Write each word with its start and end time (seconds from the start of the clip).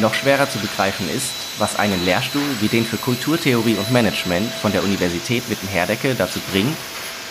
Noch 0.00 0.14
schwerer 0.14 0.48
zu 0.48 0.60
begreifen 0.60 1.08
ist, 1.10 1.32
was 1.58 1.76
einen 1.76 2.04
Lehrstuhl 2.04 2.42
wie 2.60 2.68
den 2.68 2.86
für 2.86 2.98
Kulturtheorie 2.98 3.74
und 3.74 3.90
Management 3.90 4.52
von 4.52 4.70
der 4.70 4.84
Universität 4.84 5.42
Witten-Herdecke 5.50 6.14
dazu 6.14 6.38
bringt, 6.52 6.76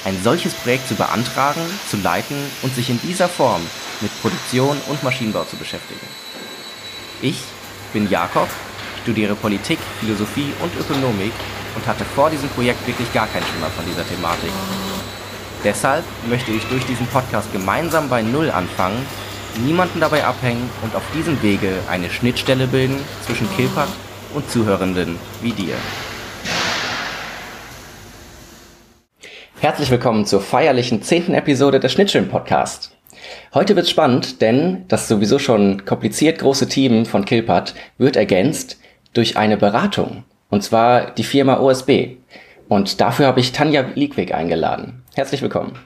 ein 0.04 0.22
solches 0.22 0.54
Projekt 0.54 0.90
zu 0.90 0.96
beantragen, 0.96 1.62
zu 1.90 1.96
leiten 1.98 2.36
und 2.64 2.76
sich 2.76 2.90
in 2.90 3.00
dieser 3.02 3.30
Form 3.30 3.62
mit 4.02 4.12
Produktion 4.22 4.78
und 4.88 5.02
Maschinenbau 5.02 5.46
zu 5.46 5.56
beschäftigen. 5.56 6.06
Ich 7.22 7.40
bin 7.94 8.10
Jakob, 8.10 8.50
studiere 9.02 9.36
Politik, 9.36 9.80
Philosophie 10.02 10.52
und 10.62 10.72
Ökonomik 10.78 11.32
und 11.76 11.88
hatte 11.88 12.04
vor 12.04 12.30
diesem 12.30 12.50
Projekt 12.50 12.86
wirklich 12.86 13.12
gar 13.14 13.28
keinen 13.28 13.46
Schimmer 13.46 13.70
von 13.70 13.86
dieser 13.86 14.06
Thematik. 14.06 14.52
Deshalb 15.64 16.04
möchte 16.28 16.52
ich 16.52 16.66
durch 16.66 16.86
diesen 16.86 17.08
Podcast 17.08 17.52
gemeinsam 17.54 18.10
bei 18.10 18.22
Null 18.22 18.52
anfangen, 18.52 19.06
niemanden 19.60 20.00
dabei 20.00 20.24
abhängen 20.24 20.70
und 20.84 20.96
auf 20.96 21.04
diesem 21.16 21.42
Wege 21.42 21.72
eine 21.90 22.10
Schnittstelle 22.10 22.68
bilden 22.68 22.98
zwischen 23.26 23.50
Kilpat 23.56 23.90
und 24.34 24.50
Zuhörenden 24.50 25.18
wie 25.42 25.52
dir. 25.52 25.76
Herzlich 29.60 29.90
willkommen 29.90 30.26
zur 30.26 30.42
feierlichen 30.42 31.02
zehnten 31.02 31.34
Episode 31.34 31.80
des 31.80 31.92
Schnittstellen 31.92 32.30
Podcast. 32.30 32.96
Heute 33.54 33.76
wird's 33.76 33.90
spannend, 33.90 34.42
denn 34.42 34.86
das 34.88 35.08
sowieso 35.08 35.40
schon 35.40 35.84
kompliziert 35.86 36.40
große 36.40 36.70
Team 36.70 37.06
von 37.06 37.26
Kilpat 37.26 37.74
wird 37.98 38.16
ergänzt 38.16 38.80
durch 39.14 39.38
eine 39.38 39.58
Beratung. 39.58 40.24
Und 40.50 40.64
zwar 40.64 41.12
die 41.12 41.24
Firma 41.24 41.60
OSB. 41.60 42.18
Und 42.70 43.02
dafür 43.02 43.26
habe 43.26 43.40
ich 43.40 43.52
Tanja 43.52 43.86
Liegweg 43.96 44.34
eingeladen. 44.34 45.04
Herzlich 45.16 45.42
willkommen. 45.42 45.78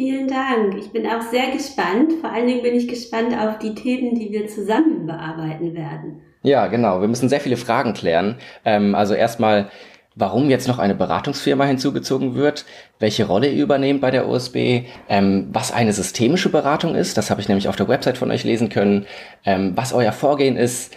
Vielen 0.00 0.28
Dank. 0.28 0.78
Ich 0.78 0.92
bin 0.92 1.06
auch 1.06 1.20
sehr 1.20 1.50
gespannt. 1.50 2.14
Vor 2.22 2.32
allen 2.32 2.46
Dingen 2.46 2.62
bin 2.62 2.74
ich 2.74 2.88
gespannt 2.88 3.34
auf 3.38 3.58
die 3.58 3.74
Themen, 3.74 4.14
die 4.14 4.32
wir 4.32 4.46
zusammen 4.46 5.04
bearbeiten 5.04 5.74
werden. 5.74 6.22
Ja, 6.42 6.68
genau. 6.68 7.02
Wir 7.02 7.08
müssen 7.08 7.28
sehr 7.28 7.38
viele 7.38 7.58
Fragen 7.58 7.92
klären. 7.92 8.36
Ähm, 8.64 8.94
also 8.94 9.12
erstmal, 9.12 9.68
warum 10.14 10.48
jetzt 10.48 10.68
noch 10.68 10.78
eine 10.78 10.94
Beratungsfirma 10.94 11.66
hinzugezogen 11.66 12.34
wird, 12.34 12.64
welche 12.98 13.26
Rolle 13.26 13.50
ihr 13.50 13.62
übernehmt 13.62 14.00
bei 14.00 14.10
der 14.10 14.26
OSB, 14.26 14.86
ähm, 15.10 15.50
was 15.52 15.70
eine 15.70 15.92
systemische 15.92 16.48
Beratung 16.48 16.94
ist, 16.94 17.18
das 17.18 17.28
habe 17.28 17.42
ich 17.42 17.48
nämlich 17.48 17.68
auf 17.68 17.76
der 17.76 17.88
Website 17.88 18.16
von 18.16 18.30
euch 18.30 18.44
lesen 18.44 18.70
können, 18.70 19.04
ähm, 19.44 19.72
was 19.76 19.92
euer 19.92 20.12
Vorgehen 20.12 20.56
ist, 20.56 20.96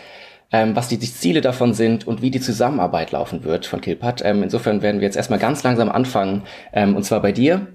ähm, 0.54 0.78
was 0.78 0.88
die, 0.88 0.98
die, 0.98 1.12
Ziele 1.12 1.42
davon 1.42 1.74
sind 1.74 2.08
und 2.08 2.22
wie 2.22 2.31
die 2.31 2.40
Zusammenarbeit 2.40 3.12
laufen 3.12 3.44
wird 3.44 3.66
von 3.66 3.81
Kilpat. 3.81 4.24
Ähm, 4.24 4.44
insofern 4.44 4.81
werden 4.81 5.02
wir 5.02 5.08
jetzt 5.08 5.18
erstmal 5.18 5.40
ganz 5.40 5.62
langsam 5.62 5.90
anfangen, 5.90 6.44
ähm, 6.72 6.96
und 6.96 7.04
zwar 7.04 7.22
bei 7.22 7.34
dir. 7.34 7.68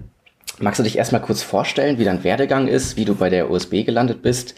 Magst 0.59 0.79
du 0.79 0.83
dich 0.83 0.97
erstmal 0.97 1.21
kurz 1.21 1.41
vorstellen, 1.41 1.99
wie 1.99 2.05
dein 2.05 2.23
Werdegang 2.23 2.67
ist, 2.67 2.97
wie 2.97 3.05
du 3.05 3.15
bei 3.15 3.29
der 3.29 3.49
OSB 3.49 3.85
gelandet 3.85 4.21
bist 4.21 4.55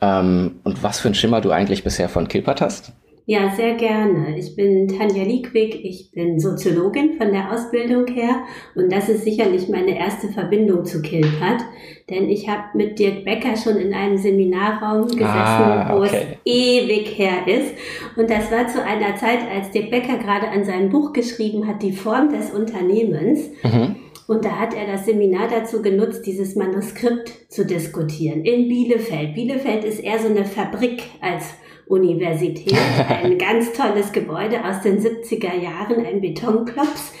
ähm, 0.00 0.60
und 0.64 0.82
was 0.82 1.00
für 1.00 1.08
ein 1.08 1.14
Schimmer 1.14 1.40
du 1.40 1.52
eigentlich 1.52 1.84
bisher 1.84 2.08
von 2.08 2.28
Kilpat 2.28 2.60
hast? 2.60 2.92
Ja, 3.26 3.50
sehr 3.56 3.74
gerne. 3.74 4.38
Ich 4.38 4.54
bin 4.54 4.86
Tanja 4.86 5.24
Liekwig, 5.24 5.82
ich 5.82 6.10
bin 6.10 6.38
Soziologin 6.38 7.14
von 7.14 7.32
der 7.32 7.50
Ausbildung 7.50 8.06
her 8.08 8.42
und 8.74 8.92
das 8.92 9.08
ist 9.08 9.24
sicherlich 9.24 9.66
meine 9.70 9.98
erste 9.98 10.28
Verbindung 10.28 10.84
zu 10.84 11.00
Kilpat, 11.00 11.64
denn 12.10 12.28
ich 12.28 12.50
habe 12.50 12.64
mit 12.74 12.98
Dirk 12.98 13.24
Becker 13.24 13.56
schon 13.56 13.76
in 13.78 13.94
einem 13.94 14.18
Seminarraum 14.18 15.06
gesessen, 15.06 15.24
ah, 15.24 15.96
okay. 15.96 15.98
wo 15.98 16.02
es 16.04 16.12
ewig 16.44 17.18
her 17.18 17.46
ist 17.46 17.72
und 18.16 18.28
das 18.28 18.52
war 18.52 18.68
zu 18.68 18.84
einer 18.84 19.16
Zeit, 19.16 19.38
als 19.50 19.70
Dirk 19.70 19.90
Becker 19.90 20.18
gerade 20.18 20.48
an 20.48 20.64
seinem 20.64 20.90
Buch 20.90 21.14
geschrieben 21.14 21.66
hat, 21.66 21.82
die 21.82 21.92
Form 21.92 22.28
des 22.28 22.50
Unternehmens. 22.50 23.48
Mhm. 23.62 23.96
Und 24.26 24.44
da 24.46 24.58
hat 24.58 24.74
er 24.74 24.86
das 24.86 25.04
Seminar 25.04 25.48
dazu 25.48 25.82
genutzt, 25.82 26.24
dieses 26.24 26.56
Manuskript 26.56 27.30
zu 27.52 27.66
diskutieren 27.66 28.42
in 28.42 28.68
Bielefeld. 28.68 29.34
Bielefeld 29.34 29.84
ist 29.84 30.00
eher 30.00 30.18
so 30.18 30.28
eine 30.28 30.46
Fabrik 30.46 31.02
als 31.20 31.54
Universität. 31.86 32.76
Ein 33.08 33.38
ganz 33.38 33.72
tolles 33.72 34.12
Gebäude 34.12 34.64
aus 34.64 34.80
den 34.82 35.00
70er 35.00 35.54
Jahren, 35.54 36.04
ein 36.04 36.20
Betonklops. 36.20 37.12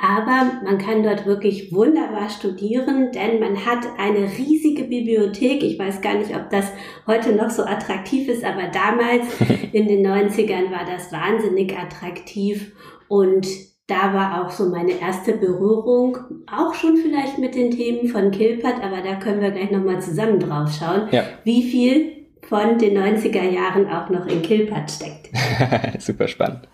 Aber 0.00 0.60
man 0.64 0.78
kann 0.78 1.02
dort 1.02 1.26
wirklich 1.26 1.72
wunderbar 1.72 2.30
studieren, 2.30 3.10
denn 3.10 3.40
man 3.40 3.66
hat 3.66 3.84
eine 3.98 4.28
riesige 4.38 4.84
Bibliothek. 4.84 5.64
Ich 5.64 5.76
weiß 5.76 6.00
gar 6.02 6.14
nicht, 6.14 6.36
ob 6.36 6.50
das 6.50 6.70
heute 7.08 7.32
noch 7.32 7.50
so 7.50 7.64
attraktiv 7.64 8.28
ist, 8.28 8.44
aber 8.44 8.68
damals 8.72 9.26
in 9.72 9.88
den 9.88 10.06
90ern 10.06 10.70
war 10.70 10.84
das 10.86 11.10
wahnsinnig 11.10 11.76
attraktiv 11.76 12.72
und 13.08 13.48
da 13.88 14.12
war 14.12 14.44
auch 14.44 14.50
so 14.50 14.68
meine 14.68 15.00
erste 15.00 15.32
Berührung, 15.32 16.18
auch 16.46 16.74
schon 16.74 16.98
vielleicht 16.98 17.38
mit 17.38 17.54
den 17.54 17.70
Themen 17.70 18.08
von 18.08 18.30
Kilpert, 18.30 18.84
aber 18.84 19.00
da 19.00 19.14
können 19.16 19.40
wir 19.40 19.50
gleich 19.50 19.70
nochmal 19.70 20.00
zusammen 20.00 20.38
drauf 20.38 20.70
schauen, 20.78 21.08
ja. 21.10 21.24
wie 21.42 21.62
viel 21.62 22.17
von 22.48 22.78
den 22.78 22.96
90er 22.96 23.42
Jahren 23.42 23.88
auch 23.90 24.08
noch 24.08 24.26
in 24.26 24.42
Kilpert 24.42 24.90
steckt. 24.90 25.30
Super 25.98 26.28
spannend. 26.28 26.68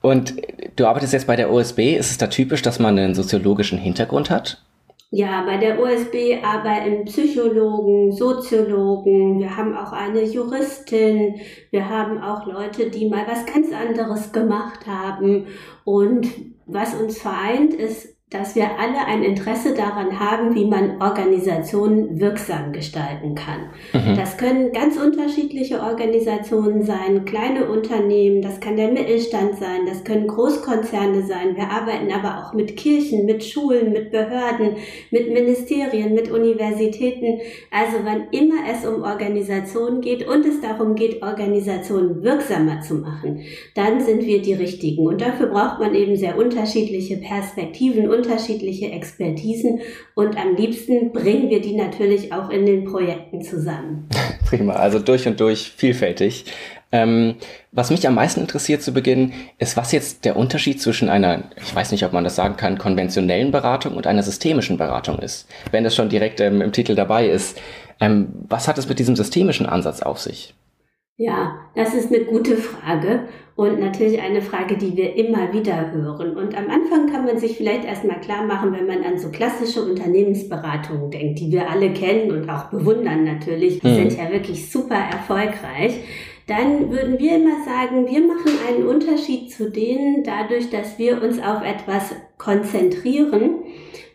Und 0.00 0.34
du 0.76 0.86
arbeitest 0.86 1.12
jetzt 1.12 1.26
bei 1.26 1.36
der 1.36 1.50
OSB. 1.52 1.96
Ist 1.96 2.10
es 2.10 2.18
da 2.18 2.26
typisch, 2.26 2.62
dass 2.62 2.78
man 2.78 2.98
einen 2.98 3.14
soziologischen 3.14 3.78
Hintergrund 3.78 4.30
hat? 4.30 4.62
Ja, 5.14 5.44
bei 5.44 5.58
der 5.58 5.78
OSB 5.78 6.42
arbeiten 6.42 7.04
Psychologen, 7.04 8.12
Soziologen, 8.12 9.40
wir 9.40 9.54
haben 9.54 9.76
auch 9.76 9.92
eine 9.92 10.22
Juristin, 10.22 11.34
wir 11.70 11.86
haben 11.86 12.18
auch 12.22 12.46
Leute, 12.46 12.88
die 12.88 13.10
mal 13.10 13.26
was 13.28 13.44
ganz 13.44 13.68
anderes 13.72 14.32
gemacht 14.32 14.86
haben. 14.86 15.48
Und 15.84 16.26
was 16.64 16.94
uns 16.94 17.20
vereint, 17.20 17.74
ist 17.74 18.16
dass 18.32 18.56
wir 18.56 18.78
alle 18.78 19.04
ein 19.06 19.22
Interesse 19.22 19.74
daran 19.74 20.18
haben, 20.18 20.54
wie 20.54 20.64
man 20.64 21.02
Organisationen 21.02 22.18
wirksam 22.18 22.72
gestalten 22.72 23.34
kann. 23.34 23.68
Mhm. 23.92 24.16
Das 24.16 24.38
können 24.38 24.72
ganz 24.72 24.96
unterschiedliche 24.96 25.80
Organisationen 25.80 26.82
sein, 26.82 27.26
kleine 27.26 27.66
Unternehmen, 27.66 28.40
das 28.40 28.60
kann 28.60 28.76
der 28.76 28.90
Mittelstand 28.90 29.58
sein, 29.58 29.86
das 29.86 30.04
können 30.04 30.26
Großkonzerne 30.26 31.22
sein. 31.22 31.56
Wir 31.56 31.70
arbeiten 31.70 32.10
aber 32.10 32.38
auch 32.38 32.54
mit 32.54 32.76
Kirchen, 32.76 33.26
mit 33.26 33.44
Schulen, 33.44 33.92
mit 33.92 34.10
Behörden, 34.10 34.76
mit 35.10 35.30
Ministerien, 35.30 36.14
mit 36.14 36.30
Universitäten. 36.30 37.40
Also 37.70 37.98
wann 38.04 38.28
immer 38.30 38.62
es 38.70 38.86
um 38.86 39.02
Organisationen 39.02 40.00
geht 40.00 40.26
und 40.26 40.46
es 40.46 40.60
darum 40.60 40.94
geht, 40.94 41.22
Organisationen 41.22 42.22
wirksamer 42.22 42.80
zu 42.80 42.94
machen, 42.94 43.40
dann 43.74 44.00
sind 44.00 44.22
wir 44.22 44.40
die 44.40 44.54
Richtigen. 44.54 45.06
Und 45.06 45.20
dafür 45.20 45.48
braucht 45.48 45.80
man 45.80 45.94
eben 45.94 46.16
sehr 46.16 46.38
unterschiedliche 46.38 47.18
Perspektiven 47.18 48.08
unterschiedliche 48.22 48.90
Expertisen 48.90 49.80
und 50.14 50.36
am 50.36 50.54
liebsten 50.56 51.12
bringen 51.12 51.50
wir 51.50 51.60
die 51.60 51.74
natürlich 51.74 52.32
auch 52.32 52.50
in 52.50 52.66
den 52.66 52.84
Projekten 52.84 53.42
zusammen. 53.42 54.08
Prima, 54.48 54.74
also 54.74 54.98
durch 54.98 55.26
und 55.26 55.40
durch 55.40 55.72
vielfältig. 55.76 56.46
Ähm, 56.94 57.36
was 57.70 57.90
mich 57.90 58.06
am 58.06 58.14
meisten 58.14 58.40
interessiert 58.40 58.82
zu 58.82 58.92
Beginn, 58.92 59.32
ist, 59.58 59.78
was 59.78 59.92
jetzt 59.92 60.26
der 60.26 60.36
Unterschied 60.36 60.80
zwischen 60.80 61.08
einer, 61.08 61.44
ich 61.56 61.74
weiß 61.74 61.90
nicht, 61.90 62.04
ob 62.04 62.12
man 62.12 62.22
das 62.22 62.36
sagen 62.36 62.56
kann, 62.56 62.76
konventionellen 62.76 63.50
Beratung 63.50 63.94
und 63.94 64.06
einer 64.06 64.22
systemischen 64.22 64.76
Beratung 64.76 65.18
ist. 65.18 65.48
Wenn 65.70 65.84
das 65.84 65.96
schon 65.96 66.10
direkt 66.10 66.40
ähm, 66.40 66.60
im 66.60 66.72
Titel 66.72 66.94
dabei 66.94 67.28
ist. 67.28 67.58
Ähm, 68.00 68.28
was 68.48 68.68
hat 68.68 68.78
es 68.78 68.88
mit 68.88 68.98
diesem 68.98 69.16
systemischen 69.16 69.64
Ansatz 69.64 70.02
auf 70.02 70.18
sich? 70.18 70.54
Ja, 71.16 71.60
das 71.74 71.94
ist 71.94 72.12
eine 72.12 72.24
gute 72.24 72.56
Frage 72.56 73.28
und 73.54 73.80
natürlich 73.80 74.20
eine 74.20 74.40
Frage, 74.40 74.76
die 74.76 74.96
wir 74.96 75.14
immer 75.14 75.52
wieder 75.52 75.92
hören. 75.92 76.36
Und 76.36 76.56
am 76.56 76.70
Anfang 76.70 77.10
kann 77.12 77.26
man 77.26 77.38
sich 77.38 77.56
vielleicht 77.56 77.84
erstmal 77.84 78.20
klar 78.20 78.44
machen, 78.46 78.72
wenn 78.72 78.86
man 78.86 79.04
an 79.04 79.18
so 79.18 79.28
klassische 79.28 79.82
Unternehmensberatungen 79.82 81.10
denkt, 81.10 81.40
die 81.40 81.52
wir 81.52 81.70
alle 81.70 81.92
kennen 81.92 82.30
und 82.30 82.48
auch 82.48 82.64
bewundern 82.70 83.24
natürlich, 83.24 83.80
die 83.80 83.88
mhm. 83.88 83.94
sind 83.94 84.18
ja 84.18 84.30
wirklich 84.30 84.70
super 84.70 84.96
erfolgreich. 84.96 86.00
Dann 86.46 86.90
würden 86.90 87.18
wir 87.18 87.36
immer 87.36 87.64
sagen, 87.64 88.06
wir 88.06 88.20
machen 88.20 88.52
einen 88.68 88.86
Unterschied 88.86 89.52
zu 89.52 89.70
denen 89.70 90.24
dadurch, 90.24 90.70
dass 90.70 90.98
wir 90.98 91.22
uns 91.22 91.38
auf 91.38 91.62
etwas 91.62 92.14
konzentrieren 92.38 93.62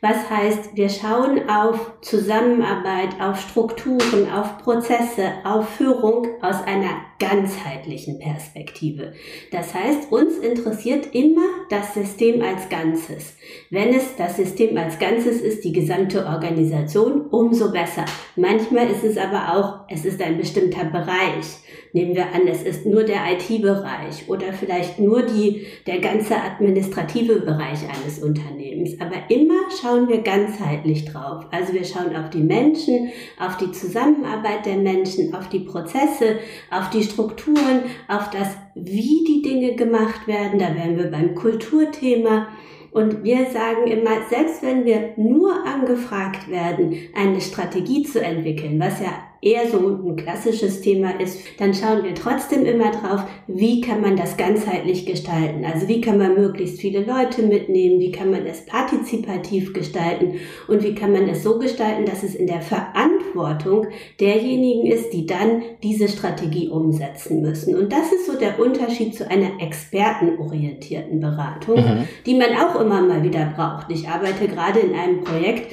was 0.02 0.30
heißt, 0.30 0.76
wir 0.76 0.90
schauen 0.90 1.50
auf 1.50 1.94
Zusammenarbeit, 2.02 3.20
auf 3.20 3.40
Strukturen, 3.42 4.30
auf 4.32 4.60
Prozesse, 4.60 5.34
auf 5.44 5.70
Führung 5.70 6.28
aus 6.42 6.62
einer 6.68 7.02
ganzheitlichen 7.20 8.20
Perspektive. 8.20 9.14
Das 9.52 9.74
heißt, 9.74 10.12
uns 10.12 10.38
interessiert 10.38 11.16
immer 11.16 11.48
das 11.72 11.96
System 11.96 12.44
als 12.44 12.70
Ganzes. 12.70 13.38
Wenn 13.72 13.90
es 13.90 14.16
das 14.16 14.38
System 14.38 14.78
als 14.78 15.00
Ganzes 15.00 15.42
ist, 15.42 15.64
die 15.64 15.74
gesamte 15.74 16.28
Organisation, 16.28 17.22
umso 17.32 17.72
besser. 17.72 18.06
Manchmal 18.36 18.92
ist 18.92 19.04
es 19.04 19.18
aber 19.18 19.58
auch, 19.58 19.90
es 19.90 20.06
ist 20.06 20.22
ein 20.22 20.38
bestimmter 20.38 20.86
Bereich. 20.86 21.58
Nehmen 21.94 22.16
wir 22.16 22.34
an, 22.34 22.48
es 22.48 22.64
ist 22.64 22.86
nur 22.86 23.04
der 23.04 23.22
IT-Bereich 23.34 24.28
oder 24.28 24.54
vielleicht 24.54 25.00
nur 25.00 25.24
die, 25.24 25.66
der 25.86 26.00
ganze 26.00 26.36
administrative 26.36 27.42
Bereich 27.42 27.80
eines 27.84 28.20
Unternehmens. 28.20 29.00
Aber 29.00 29.16
immer 29.30 29.70
schauen 29.82 30.08
wir 30.08 30.22
ganzheitlich 30.22 31.06
drauf. 31.06 31.46
Also 31.52 31.74
wir 31.74 31.86
schauen 31.86 32.16
auf 32.16 32.30
die 32.30 32.44
Menschen, 32.44 33.10
auf 33.40 33.58
die 33.58 33.72
Zusammenarbeit 33.72 34.66
der 34.66 34.78
Menschen, 34.78 35.34
auf 35.34 35.50
die 35.50 35.60
Prozesse, 35.60 36.38
auf 36.72 36.90
die 36.90 37.04
Strukturen, 37.04 37.84
auf 38.08 38.30
das, 38.30 38.58
wie 38.76 39.24
die 39.26 39.42
Dinge 39.42 39.76
gemacht 39.76 40.28
werden. 40.28 40.60
Da 40.60 40.76
wären 40.76 40.98
wir 40.98 41.10
beim 41.10 41.36
Kulturthema. 41.36 42.48
Und 42.92 43.24
wir 43.24 43.46
sagen 43.52 43.86
immer, 43.88 44.28
selbst 44.30 44.64
wenn 44.64 44.86
wir 44.86 45.14
nur 45.18 45.66
angefragt 45.66 46.50
werden, 46.50 46.98
eine 47.16 47.42
Strategie 47.42 48.04
zu 48.04 48.22
entwickeln, 48.22 48.80
was 48.80 49.00
ja 49.00 49.12
eher 49.42 49.68
so 49.70 49.78
ein 49.80 50.16
klassisches 50.16 50.82
Thema 50.82 51.20
ist, 51.20 51.40
dann 51.60 51.74
schauen 51.74 52.04
wir 52.04 52.16
trotzdem 52.16 52.66
immer 52.66 52.92
drauf, 52.92 53.24
wie 53.48 53.82
kann 53.82 54.02
man 54.02 54.16
das 54.16 54.38
ganzheitlich 54.38 55.06
gestalten. 55.06 55.66
Also 55.66 55.88
wie 55.88 56.02
kann 56.02 56.18
man 56.18 56.36
möglichst 56.36 56.80
viele 56.80 57.04
Leute 57.04 57.44
mitnehmen, 57.44 58.00
wie 58.00 58.12
kann 58.12 58.32
man 58.32 58.46
es 58.46 58.66
partizipativ 58.66 59.74
gestalten 59.74 60.36
und 60.68 60.84
wie 60.84 60.96
kann 60.96 61.12
man 61.12 61.28
es 61.30 61.44
so 61.44 61.60
gestalten, 61.60 62.06
dass 62.06 62.24
es 62.24 62.36
in 62.36 62.48
der 62.48 62.62
Verantwortung 62.62 63.88
derjenigen 64.20 64.88
ist, 64.88 65.12
die 65.14 65.26
dann 65.26 65.62
diese 65.84 66.08
Strategie 66.08 66.70
umsetzen 66.70 67.42
müssen. 67.42 67.76
Und 67.76 67.92
das 67.92 68.12
ist 68.12 68.26
so 68.26 68.38
der 68.38 68.60
Unterschied 68.60 69.16
zu 69.16 69.30
einer 69.30 69.62
expertenorientierten 69.62 71.20
Beratung, 71.20 71.76
mhm. 71.76 72.08
die 72.26 72.36
man 72.36 72.50
auch 72.58 72.80
immer 72.80 73.02
mal 73.02 73.24
wieder 73.24 73.54
braucht. 73.56 73.92
Ich 73.92 74.08
arbeite 74.08 74.48
gerade 74.48 74.80
in 74.80 74.96
einem 74.96 75.24
Projekt, 75.24 75.72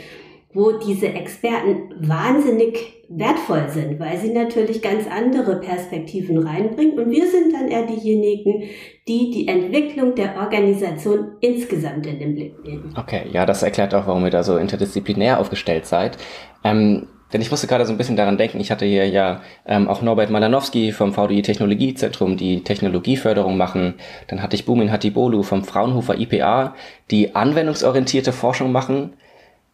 wo 0.55 0.79
diese 0.79 1.09
Experten 1.09 1.93
wahnsinnig 1.99 3.05
wertvoll 3.09 3.69
sind, 3.69 4.01
weil 4.01 4.17
sie 4.19 4.33
natürlich 4.33 4.81
ganz 4.81 5.07
andere 5.07 5.57
Perspektiven 5.57 6.39
reinbringen. 6.39 6.99
Und 6.99 7.11
wir 7.11 7.29
sind 7.29 7.53
dann 7.53 7.69
eher 7.69 7.87
diejenigen, 7.87 8.63
die 9.07 9.31
die 9.31 9.49
Entwicklung 9.49 10.15
der 10.15 10.37
Organisation 10.37 11.33
insgesamt 11.41 12.07
in 12.07 12.19
den 12.19 12.35
Blick 12.35 12.65
nehmen. 12.65 12.95
Okay, 12.97 13.23
ja, 13.33 13.45
das 13.45 13.63
erklärt 13.63 13.95
auch, 13.95 14.07
warum 14.07 14.25
ihr 14.25 14.31
da 14.31 14.43
so 14.43 14.57
interdisziplinär 14.57 15.41
aufgestellt 15.41 15.87
seid. 15.87 16.17
Ähm, 16.63 17.09
denn 17.33 17.41
ich 17.41 17.51
musste 17.51 17.67
gerade 17.67 17.85
so 17.85 17.93
ein 17.93 17.99
bisschen 17.99 18.17
daran 18.17 18.39
denken, 18.39 18.61
ich 18.61 18.71
hatte 18.71 18.85
hier 18.85 19.09
ja 19.09 19.43
ähm, 19.67 19.89
auch 19.89 20.03
Norbert 20.03 20.31
Malanowski 20.31 20.93
vom 20.93 21.13
VDI 21.13 21.43
Technologiezentrum, 21.43 22.37
die 22.37 22.63
Technologieförderung 22.63 23.57
machen. 23.57 23.95
Dann 24.29 24.41
hatte 24.41 24.55
ich 24.55 24.65
Bumin 24.65 24.93
Hatibolu 24.93 25.43
vom 25.43 25.65
Fraunhofer 25.65 26.17
IPA, 26.17 26.77
die 27.11 27.35
anwendungsorientierte 27.35 28.33
Forschung 28.33 28.71
machen. 28.71 29.15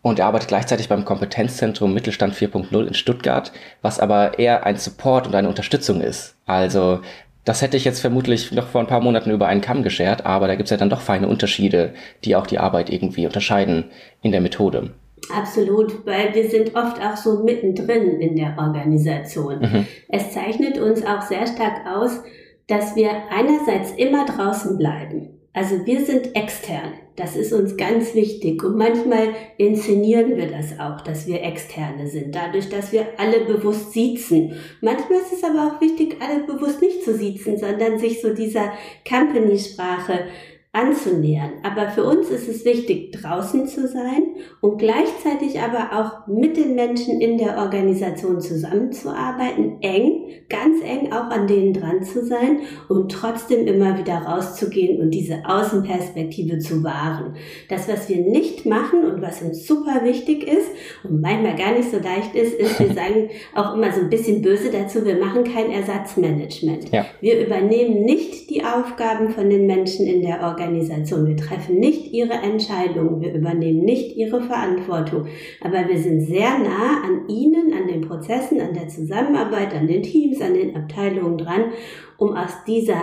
Und 0.02 0.18
er 0.18 0.26
arbeitet 0.26 0.48
gleichzeitig 0.48 0.88
beim 0.88 1.04
Kompetenzzentrum 1.04 1.92
Mittelstand 1.92 2.34
4.0 2.34 2.86
in 2.86 2.94
Stuttgart, 2.94 3.52
was 3.82 4.00
aber 4.00 4.38
eher 4.38 4.64
ein 4.64 4.76
Support 4.76 5.26
und 5.26 5.34
eine 5.34 5.48
Unterstützung 5.48 6.00
ist. 6.00 6.36
Also 6.46 7.00
das 7.44 7.62
hätte 7.62 7.76
ich 7.76 7.84
jetzt 7.84 8.00
vermutlich 8.00 8.52
noch 8.52 8.68
vor 8.68 8.80
ein 8.80 8.86
paar 8.86 9.00
Monaten 9.00 9.30
über 9.30 9.46
einen 9.46 9.60
Kamm 9.60 9.82
geschert, 9.82 10.24
aber 10.26 10.46
da 10.46 10.54
gibt 10.54 10.66
es 10.66 10.70
ja 10.70 10.76
dann 10.76 10.90
doch 10.90 11.00
feine 11.00 11.28
Unterschiede, 11.28 11.94
die 12.24 12.36
auch 12.36 12.46
die 12.46 12.58
Arbeit 12.58 12.90
irgendwie 12.90 13.26
unterscheiden 13.26 13.90
in 14.22 14.32
der 14.32 14.40
Methode. 14.40 14.90
Absolut, 15.34 16.06
weil 16.06 16.34
wir 16.34 16.48
sind 16.48 16.74
oft 16.74 17.00
auch 17.00 17.16
so 17.16 17.42
mittendrin 17.44 18.20
in 18.20 18.36
der 18.36 18.56
Organisation. 18.58 19.60
Mhm. 19.60 19.86
Es 20.08 20.32
zeichnet 20.32 20.78
uns 20.78 21.04
auch 21.04 21.22
sehr 21.22 21.46
stark 21.46 21.86
aus, 21.86 22.22
dass 22.66 22.96
wir 22.96 23.10
einerseits 23.30 23.92
immer 23.92 24.24
draußen 24.24 24.76
bleiben. 24.78 25.40
Also 25.52 25.84
wir 25.84 26.04
sind 26.04 26.34
extern. 26.36 26.94
Das 27.20 27.36
ist 27.36 27.52
uns 27.52 27.76
ganz 27.76 28.14
wichtig. 28.14 28.64
Und 28.64 28.78
manchmal 28.78 29.34
inszenieren 29.58 30.38
wir 30.38 30.46
das 30.46 30.80
auch, 30.80 31.02
dass 31.02 31.26
wir 31.26 31.42
Externe 31.42 32.06
sind, 32.06 32.34
dadurch, 32.34 32.70
dass 32.70 32.92
wir 32.92 33.08
alle 33.18 33.40
bewusst 33.40 33.92
siezen. 33.92 34.54
Manchmal 34.80 35.18
ist 35.18 35.34
es 35.34 35.44
aber 35.44 35.66
auch 35.66 35.80
wichtig, 35.82 36.16
alle 36.18 36.44
bewusst 36.44 36.80
nicht 36.80 37.04
zu 37.04 37.14
siezen, 37.14 37.58
sondern 37.58 37.98
sich 37.98 38.22
so 38.22 38.32
dieser 38.32 38.72
Company-Sprache 39.06 40.28
anzunähern. 40.72 41.50
Aber 41.64 41.88
für 41.88 42.04
uns 42.04 42.30
ist 42.30 42.48
es 42.48 42.64
wichtig, 42.64 43.10
draußen 43.10 43.66
zu 43.66 43.88
sein 43.88 44.22
und 44.60 44.78
gleichzeitig 44.78 45.58
aber 45.58 45.98
auch 45.98 46.28
mit 46.28 46.56
den 46.56 46.76
Menschen 46.76 47.20
in 47.20 47.38
der 47.38 47.58
Organisation 47.58 48.40
zusammenzuarbeiten, 48.40 49.78
eng, 49.80 50.28
ganz 50.48 50.80
eng 50.84 51.12
auch 51.12 51.28
an 51.30 51.48
denen 51.48 51.74
dran 51.74 52.04
zu 52.04 52.24
sein 52.24 52.60
und 52.88 53.10
trotzdem 53.10 53.66
immer 53.66 53.98
wieder 53.98 54.18
rauszugehen 54.18 55.00
und 55.00 55.10
diese 55.10 55.42
Außenperspektive 55.44 56.60
zu 56.60 56.84
wahren. 56.84 57.34
Das, 57.68 57.88
was 57.88 58.08
wir 58.08 58.18
nicht 58.18 58.64
machen 58.64 59.04
und 59.04 59.22
was 59.22 59.42
uns 59.42 59.66
super 59.66 60.04
wichtig 60.04 60.46
ist 60.46 60.70
und 61.02 61.20
manchmal 61.20 61.56
gar 61.56 61.72
nicht 61.72 61.90
so 61.90 61.98
leicht 61.98 62.36
ist, 62.36 62.54
ist, 62.54 62.78
wir 62.78 62.86
sagen 62.94 63.28
auch 63.56 63.74
immer 63.74 63.90
so 63.92 64.02
ein 64.02 64.10
bisschen 64.10 64.40
böse 64.40 64.70
dazu, 64.70 65.04
wir 65.04 65.16
machen 65.16 65.42
kein 65.42 65.72
Ersatzmanagement. 65.72 66.92
Ja. 66.92 67.06
Wir 67.20 67.44
übernehmen 67.44 68.04
nicht 68.04 68.48
die 68.50 68.62
Aufgaben 68.62 69.30
von 69.30 69.50
den 69.50 69.66
Menschen 69.66 70.06
in 70.06 70.22
der 70.22 70.42
Organisation 70.42 70.59
Organisation. 70.60 71.26
Wir 71.26 71.36
treffen 71.36 71.78
nicht 71.78 72.12
ihre 72.12 72.34
Entscheidungen, 72.34 73.20
wir 73.20 73.32
übernehmen 73.32 73.84
nicht 73.84 74.16
ihre 74.16 74.42
Verantwortung, 74.42 75.26
aber 75.60 75.88
wir 75.88 75.98
sind 75.98 76.20
sehr 76.22 76.58
nah 76.58 77.02
an 77.02 77.28
ihnen, 77.28 77.72
an 77.72 77.88
den 77.88 78.02
Prozessen, 78.02 78.60
an 78.60 78.74
der 78.74 78.88
Zusammenarbeit, 78.88 79.74
an 79.74 79.86
den 79.86 80.02
Teams, 80.02 80.40
an 80.40 80.54
den 80.54 80.76
Abteilungen 80.76 81.38
dran, 81.38 81.72
um 82.18 82.34
aus 82.34 82.64
dieser 82.66 83.02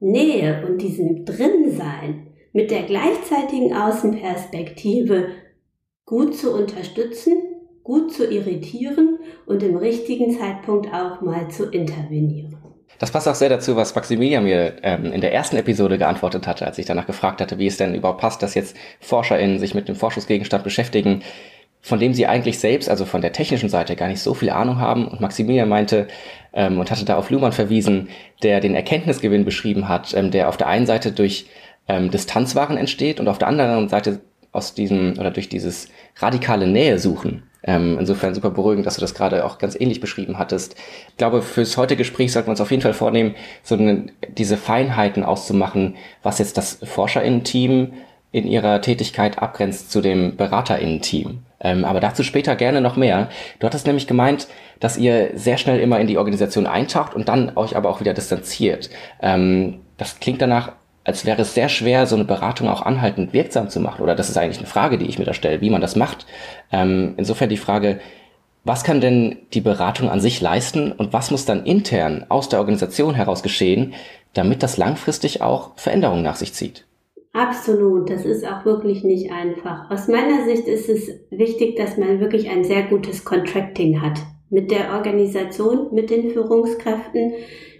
Nähe 0.00 0.64
und 0.66 0.80
diesem 0.80 1.24
Drinsein 1.24 2.28
mit 2.52 2.70
der 2.70 2.82
gleichzeitigen 2.82 3.74
Außenperspektive 3.74 5.28
gut 6.04 6.36
zu 6.36 6.54
unterstützen, 6.54 7.34
gut 7.82 8.12
zu 8.12 8.30
irritieren 8.30 9.18
und 9.46 9.62
im 9.62 9.76
richtigen 9.76 10.30
Zeitpunkt 10.30 10.92
auch 10.92 11.20
mal 11.20 11.48
zu 11.48 11.64
intervenieren. 11.70 12.53
Das 12.98 13.10
passt 13.10 13.28
auch 13.28 13.34
sehr 13.34 13.48
dazu, 13.48 13.76
was 13.76 13.94
Maximilian 13.94 14.44
mir 14.44 14.74
ähm, 14.82 15.12
in 15.12 15.20
der 15.20 15.32
ersten 15.32 15.56
Episode 15.56 15.98
geantwortet 15.98 16.46
hatte, 16.46 16.66
als 16.66 16.78
ich 16.78 16.86
danach 16.86 17.06
gefragt 17.06 17.40
hatte, 17.40 17.58
wie 17.58 17.66
es 17.66 17.76
denn 17.76 17.94
überhaupt 17.94 18.20
passt, 18.20 18.42
dass 18.42 18.54
jetzt 18.54 18.76
ForscherInnen 19.00 19.58
sich 19.58 19.74
mit 19.74 19.88
dem 19.88 19.96
Forschungsgegenstand 19.96 20.64
beschäftigen, 20.64 21.22
von 21.80 22.00
dem 22.00 22.14
sie 22.14 22.26
eigentlich 22.26 22.58
selbst, 22.58 22.88
also 22.88 23.04
von 23.04 23.20
der 23.20 23.32
technischen 23.32 23.68
Seite, 23.68 23.94
gar 23.94 24.08
nicht 24.08 24.22
so 24.22 24.32
viel 24.32 24.50
Ahnung 24.50 24.78
haben. 24.78 25.06
Und 25.06 25.20
Maximilian 25.20 25.68
meinte 25.68 26.08
ähm, 26.54 26.78
und 26.78 26.90
hatte 26.90 27.04
da 27.04 27.16
auf 27.16 27.30
Luhmann 27.30 27.52
verwiesen, 27.52 28.08
der 28.42 28.60
den 28.60 28.74
Erkenntnisgewinn 28.74 29.44
beschrieben 29.44 29.88
hat, 29.88 30.14
ähm, 30.14 30.30
der 30.30 30.48
auf 30.48 30.56
der 30.56 30.68
einen 30.68 30.86
Seite 30.86 31.12
durch 31.12 31.46
ähm, 31.86 32.10
Distanzwaren 32.10 32.78
entsteht 32.78 33.20
und 33.20 33.28
auf 33.28 33.38
der 33.38 33.48
anderen 33.48 33.88
Seite 33.88 34.20
aus 34.52 34.74
diesem 34.74 35.18
oder 35.18 35.30
durch 35.30 35.48
dieses 35.48 35.88
radikale 36.16 36.66
Nähe 36.66 36.98
suchen. 36.98 37.42
Ähm, 37.66 37.96
insofern 37.98 38.34
super 38.34 38.50
beruhigend, 38.50 38.84
dass 38.86 38.96
du 38.96 39.00
das 39.00 39.14
gerade 39.14 39.44
auch 39.44 39.58
ganz 39.58 39.74
ähnlich 39.78 40.00
beschrieben 40.00 40.38
hattest. 40.38 40.76
Ich 41.08 41.16
glaube, 41.16 41.40
fürs 41.40 41.76
heutige 41.76 41.98
Gespräch 41.98 42.32
sollten 42.32 42.48
wir 42.48 42.52
uns 42.52 42.60
auf 42.60 42.70
jeden 42.70 42.82
Fall 42.82 42.92
vornehmen, 42.92 43.34
so 43.62 43.74
eine, 43.74 44.06
diese 44.36 44.58
Feinheiten 44.58 45.24
auszumachen, 45.24 45.96
was 46.22 46.38
jetzt 46.38 46.58
das 46.58 46.78
ForscherInnen-Team 46.82 47.94
in 48.32 48.46
ihrer 48.46 48.80
Tätigkeit 48.80 49.38
abgrenzt 49.38 49.90
zu 49.90 50.00
dem 50.00 50.36
BeraterInnen-Team. 50.36 51.38
Ähm, 51.60 51.84
aber 51.84 52.00
dazu 52.00 52.22
später 52.22 52.56
gerne 52.56 52.80
noch 52.80 52.96
mehr. 52.96 53.30
Du 53.60 53.66
hattest 53.66 53.86
nämlich 53.86 54.06
gemeint, 54.06 54.48
dass 54.80 54.98
ihr 54.98 55.30
sehr 55.34 55.56
schnell 55.56 55.80
immer 55.80 55.98
in 56.00 56.06
die 56.06 56.18
Organisation 56.18 56.66
eintaucht 56.66 57.14
und 57.14 57.28
dann 57.28 57.56
euch 57.56 57.76
aber 57.76 57.88
auch 57.88 58.00
wieder 58.00 58.12
distanziert. 58.12 58.90
Ähm, 59.22 59.80
das 59.96 60.20
klingt 60.20 60.42
danach, 60.42 60.72
als 61.04 61.26
wäre 61.26 61.42
es 61.42 61.54
sehr 61.54 61.68
schwer, 61.68 62.06
so 62.06 62.16
eine 62.16 62.24
Beratung 62.24 62.68
auch 62.68 62.82
anhaltend 62.82 63.32
wirksam 63.32 63.68
zu 63.68 63.78
machen. 63.80 64.02
Oder 64.02 64.14
das 64.14 64.30
ist 64.30 64.38
eigentlich 64.38 64.58
eine 64.58 64.66
Frage, 64.66 64.98
die 64.98 65.06
ich 65.06 65.18
mir 65.18 65.26
da 65.26 65.34
stelle, 65.34 65.60
wie 65.60 65.70
man 65.70 65.80
das 65.80 65.96
macht. 65.96 66.26
Ähm, 66.72 67.14
insofern 67.16 67.50
die 67.50 67.58
Frage, 67.58 68.00
was 68.64 68.82
kann 68.82 69.02
denn 69.02 69.36
die 69.52 69.60
Beratung 69.60 70.08
an 70.08 70.20
sich 70.20 70.40
leisten 70.40 70.90
und 70.92 71.12
was 71.12 71.30
muss 71.30 71.44
dann 71.44 71.66
intern 71.66 72.24
aus 72.30 72.48
der 72.48 72.58
Organisation 72.60 73.14
heraus 73.14 73.42
geschehen, 73.42 73.92
damit 74.32 74.62
das 74.62 74.78
langfristig 74.78 75.42
auch 75.42 75.72
Veränderungen 75.76 76.22
nach 76.22 76.36
sich 76.36 76.54
zieht? 76.54 76.86
Absolut, 77.34 78.08
das 78.08 78.24
ist 78.24 78.46
auch 78.46 78.64
wirklich 78.64 79.04
nicht 79.04 79.30
einfach. 79.32 79.90
Aus 79.90 80.08
meiner 80.08 80.44
Sicht 80.44 80.66
ist 80.68 80.88
es 80.88 81.10
wichtig, 81.30 81.76
dass 81.76 81.98
man 81.98 82.20
wirklich 82.20 82.48
ein 82.48 82.64
sehr 82.64 82.84
gutes 82.84 83.24
Contracting 83.24 84.00
hat 84.00 84.20
mit 84.50 84.70
der 84.70 84.92
Organisation, 84.94 85.92
mit 85.92 86.10
den 86.10 86.30
Führungskräften, 86.30 87.32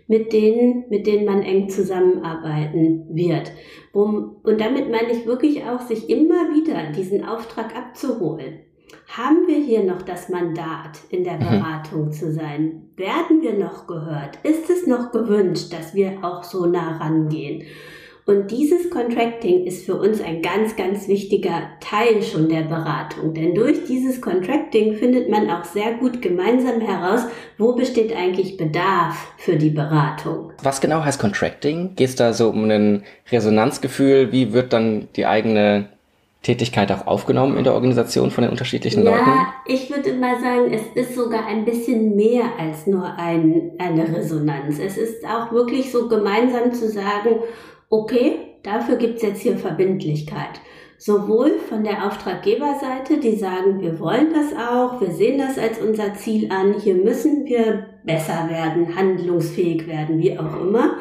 mit 0.07 0.33
denen, 0.33 0.85
mit 0.91 1.07
denen 1.07 1.25
man 1.25 1.43
eng 1.43 1.69
zusammenarbeiten 1.69 3.07
wird. 3.15 3.53
Und 3.93 4.61
damit 4.61 4.91
meine 4.91 5.13
ich 5.13 5.27
wirklich 5.27 5.65
auch, 5.65 5.81
sich 5.81 6.11
immer 6.11 6.55
wieder 6.55 6.93
diesen 6.93 7.25
Auftrag 7.25 7.77
abzuholen. 7.77 8.61
Haben 9.09 9.47
wir 9.47 9.59
hier 9.59 9.85
noch 9.85 10.03
das 10.03 10.29
Mandat, 10.29 11.01
in 11.11 11.25
der 11.25 11.35
mhm. 11.35 11.41
Beratung 11.41 12.13
zu 12.13 12.33
sein? 12.33 12.91
Werden 12.97 13.43
wir 13.43 13.55
noch 13.55 13.87
gehört? 13.87 14.39
Ist 14.43 14.71
es 14.71 14.87
noch 14.87 15.13
gewünscht, 15.13 15.73
dass 15.73 15.95
wir 15.95 16.19
auch 16.23 16.43
so 16.43 16.67
nah 16.67 16.97
rangehen? 16.97 17.65
Und 18.27 18.51
dieses 18.51 18.89
Contracting 18.89 19.67
ist 19.67 19.85
für 19.85 19.97
uns 19.97 20.23
ein 20.23 20.41
ganz, 20.41 20.77
ganz 20.77 21.09
wichtiger 21.09 21.69
Teil 21.81 22.23
schon 22.23 22.49
der 22.49 22.63
Beratung. 22.63 23.35
Denn 23.35 23.55
durch 23.55 23.85
dieses 23.85 24.23
Contracting 24.23 24.95
findet 24.95 25.29
man 25.29 25.51
auch 25.51 25.65
sehr 25.65 25.93
gut 25.95 26.23
gemeinsam 26.23 26.81
heraus, 26.81 27.27
wo 27.59 27.75
besteht 27.75 28.17
eigentlich 28.17 28.57
Bedarf 28.57 29.33
für 29.37 29.57
die 29.57 29.69
Beratung. 29.69 30.53
Was 30.63 30.81
genau 30.81 31.05
heißt 31.05 31.21
Contracting? 31.21 31.97
Geht 31.97 32.09
es 32.09 32.17
da 32.17 32.33
so 32.33 32.49
um 32.49 32.65
ein 32.71 33.03
Resonanzgefühl? 33.31 34.33
Wie 34.33 34.55
wird 34.55 34.73
dann 34.73 35.09
die 35.17 35.27
eigene 35.27 35.91
Tätigkeit 36.45 36.91
auch 36.93 37.07
aufgenommen 37.07 37.59
in 37.59 37.65
der 37.65 37.75
Organisation 37.75 38.31
von 38.31 38.43
den 38.43 38.51
unterschiedlichen 38.51 39.05
ja, 39.05 39.11
Leuten? 39.11 39.29
Ja, 39.29 39.55
ich 39.67 39.91
würde 39.91 40.15
mal 40.15 40.41
sagen, 40.41 40.73
es 40.73 40.83
ist 40.95 41.15
sogar 41.15 41.47
ein 41.47 41.67
bisschen 41.67 42.17
mehr 42.17 42.45
als 42.59 42.87
nur 42.87 43.05
ein, 43.19 43.73
eine 43.79 44.17
Resonanz. 44.17 44.79
Es 44.79 44.97
ist 44.97 45.27
auch 45.27 45.53
wirklich 45.53 45.93
so 45.93 46.09
gemeinsam 46.09 46.73
zu 46.73 46.89
sagen, 46.89 47.41
okay, 47.95 48.39
dafür 48.63 48.97
gibt 48.97 49.17
es 49.17 49.23
jetzt 49.23 49.43
hier 49.43 49.57
Verbindlichkeit. 49.57 50.61
Sowohl 50.99 51.59
von 51.69 51.85
der 51.85 52.07
Auftraggeberseite, 52.07 53.19
die 53.19 53.37
sagen, 53.37 53.81
wir 53.81 54.01
wollen 54.01 54.33
das 54.33 54.53
auch, 54.53 55.01
wir 55.01 55.11
sehen 55.11 55.39
das 55.39 55.59
als 55.59 55.81
unser 55.81 56.15
Ziel 56.15 56.51
an, 56.51 56.75
hier 56.75 56.95
müssen 56.95 57.45
wir 57.45 57.87
besser 58.05 58.49
werden, 58.49 58.97
handlungsfähig 58.97 59.87
werden, 59.87 60.19
wie 60.19 60.37
auch 60.39 60.61
immer. 60.61 60.97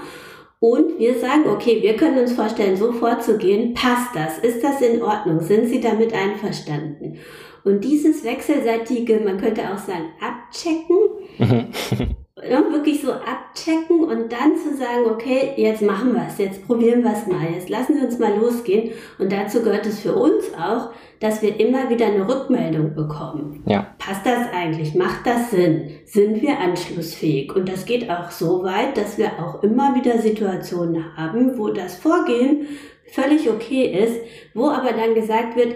Und 0.60 1.00
wir 1.00 1.20
sagen, 1.20 1.44
okay, 1.50 1.82
wir 1.82 1.96
können 1.96 2.20
uns 2.20 2.34
vorstellen, 2.34 2.78
so 2.78 2.92
vorzugehen. 2.92 3.74
Passt 3.74 4.16
das? 4.16 4.38
Ist 4.40 4.64
das 4.64 4.82
in 4.82 5.02
Ordnung? 5.02 5.42
Sind 5.42 5.68
Sie 5.68 5.82
damit 5.82 6.14
einverstanden? 6.14 7.18
Und 7.64 7.84
dieses 7.84 8.24
wechselseitige, 8.24 9.20
man 9.20 9.38
könnte 9.38 9.62
auch 9.64 9.78
sagen, 9.78 10.10
abchecken. 10.22 12.16
ja, 12.42 12.64
wirklich 12.72 13.02
so 13.02 13.12
abchecken 13.12 14.04
und 14.04 14.32
dann 14.32 14.58
zu 14.58 14.76
sagen, 14.76 15.06
okay, 15.06 15.54
jetzt 15.56 15.84
machen 15.84 16.14
wir 16.14 16.26
es, 16.28 16.40
jetzt 16.40 16.66
probieren 16.66 17.04
wir 17.04 17.14
es 17.14 17.28
mal, 17.28 17.52
jetzt 17.54 17.70
lassen 17.70 17.96
wir 17.96 18.08
uns 18.08 18.18
mal 18.18 18.36
losgehen. 18.36 18.92
Und 19.20 19.32
dazu 19.32 19.62
gehört 19.62 19.86
es 19.86 20.00
für 20.00 20.16
uns 20.16 20.46
auch, 20.56 20.90
dass 21.20 21.44
wir 21.44 21.60
immer 21.60 21.92
wieder 21.92 22.08
eine 22.08 22.28
Rückmeldung 22.28 22.96
bekommen. 22.96 23.64
Ja. 23.68 23.96
Passt 24.00 24.26
das 24.26 24.48
eigentlich? 24.52 24.96
Macht 24.96 25.28
das 25.28 25.52
Sinn? 25.52 25.92
Sind 26.06 26.42
wir 26.42 26.60
anschlussfähig? 26.60 27.56
Und 27.56 27.70
das 27.70 27.86
geht 27.86 28.10
auch 28.10 28.32
so 28.32 28.64
weit, 28.64 28.98
dass 28.98 29.20
wir 29.20 29.34
auch 29.40 29.62
immer 29.62 29.94
wieder 29.94 30.18
Situationen 30.18 31.16
haben, 31.16 31.60
wo 31.60 31.70
das 31.70 31.96
Vorgehen 31.96 32.68
völlig 33.12 33.48
okay 33.48 33.86
ist, 33.86 34.22
wo 34.56 34.70
aber 34.70 34.94
dann 34.94 35.14
gesagt 35.14 35.56
wird, 35.56 35.76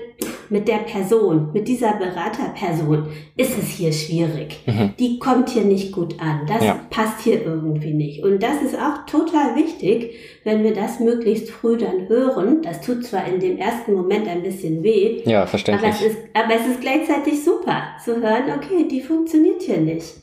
mit 0.49 0.67
der 0.67 0.79
Person, 0.79 1.49
mit 1.53 1.67
dieser 1.67 1.93
Beraterperson 1.93 3.07
ist 3.35 3.57
es 3.57 3.69
hier 3.69 3.91
schwierig. 3.91 4.59
Mhm. 4.65 4.93
Die 4.99 5.19
kommt 5.19 5.49
hier 5.49 5.63
nicht 5.63 5.91
gut 5.91 6.19
an. 6.19 6.41
Das 6.47 6.63
ja. 6.63 6.79
passt 6.89 7.21
hier 7.21 7.43
irgendwie 7.43 7.93
nicht. 7.93 8.23
Und 8.23 8.41
das 8.41 8.61
ist 8.61 8.75
auch 8.75 9.05
total 9.05 9.55
wichtig, 9.55 10.15
wenn 10.43 10.63
wir 10.63 10.73
das 10.73 10.99
möglichst 10.99 11.49
früh 11.49 11.77
dann 11.77 12.07
hören. 12.07 12.61
Das 12.61 12.81
tut 12.81 13.05
zwar 13.05 13.27
in 13.27 13.39
dem 13.39 13.57
ersten 13.57 13.93
Moment 13.93 14.27
ein 14.27 14.43
bisschen 14.43 14.83
weh. 14.83 15.21
Ja, 15.25 15.45
verständlich. 15.45 15.91
Aber 15.91 15.95
es 15.95 16.05
ist, 16.05 16.17
aber 16.33 16.55
es 16.55 16.67
ist 16.67 16.81
gleichzeitig 16.81 17.43
super 17.43 17.83
zu 18.03 18.21
hören, 18.21 18.43
okay, 18.55 18.87
die 18.89 19.01
funktioniert 19.01 19.61
hier 19.61 19.79
nicht. 19.79 20.15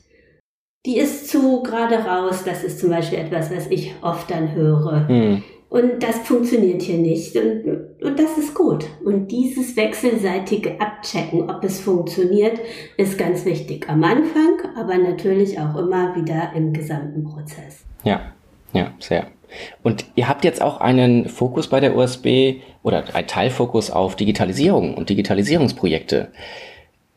Die 0.85 0.97
ist 0.97 1.29
zu 1.29 1.63
gerade 1.63 1.95
raus. 1.95 2.43
Das 2.45 2.63
ist 2.63 2.79
zum 2.79 2.91
Beispiel 2.91 3.17
etwas, 3.19 3.49
was 3.55 3.67
ich 3.71 3.93
oft 4.01 4.29
dann 4.29 4.53
höre. 4.53 5.07
Mhm 5.09 5.43
und 5.69 6.01
das 6.01 6.19
funktioniert 6.19 6.81
hier 6.81 6.97
nicht. 6.97 7.35
Und, 7.35 7.87
und 8.01 8.19
das 8.19 8.37
ist 8.37 8.53
gut. 8.53 8.85
Und 9.03 9.31
dieses 9.31 9.75
wechselseitige 9.75 10.79
Abchecken, 10.79 11.49
ob 11.49 11.63
es 11.63 11.81
funktioniert, 11.81 12.59
ist 12.97 13.17
ganz 13.17 13.45
wichtig 13.45 13.89
am 13.89 14.03
Anfang, 14.03 14.59
aber 14.77 14.97
natürlich 14.97 15.59
auch 15.59 15.75
immer 15.75 16.15
wieder 16.15 16.51
im 16.55 16.71
gesamten 16.71 17.23
Prozess. 17.23 17.83
Ja, 18.03 18.33
ja, 18.73 18.93
sehr. 18.99 19.27
Und 19.83 20.05
ihr 20.15 20.27
habt 20.27 20.43
jetzt 20.43 20.61
auch 20.61 20.81
einen 20.81 21.29
Fokus 21.29 21.67
bei 21.67 21.79
der 21.79 21.95
USB 21.95 22.61
oder 22.83 23.03
ein 23.13 23.27
Teilfokus 23.27 23.89
auf 23.89 24.15
Digitalisierung 24.15 24.93
und 24.93 25.09
Digitalisierungsprojekte. 25.09 26.31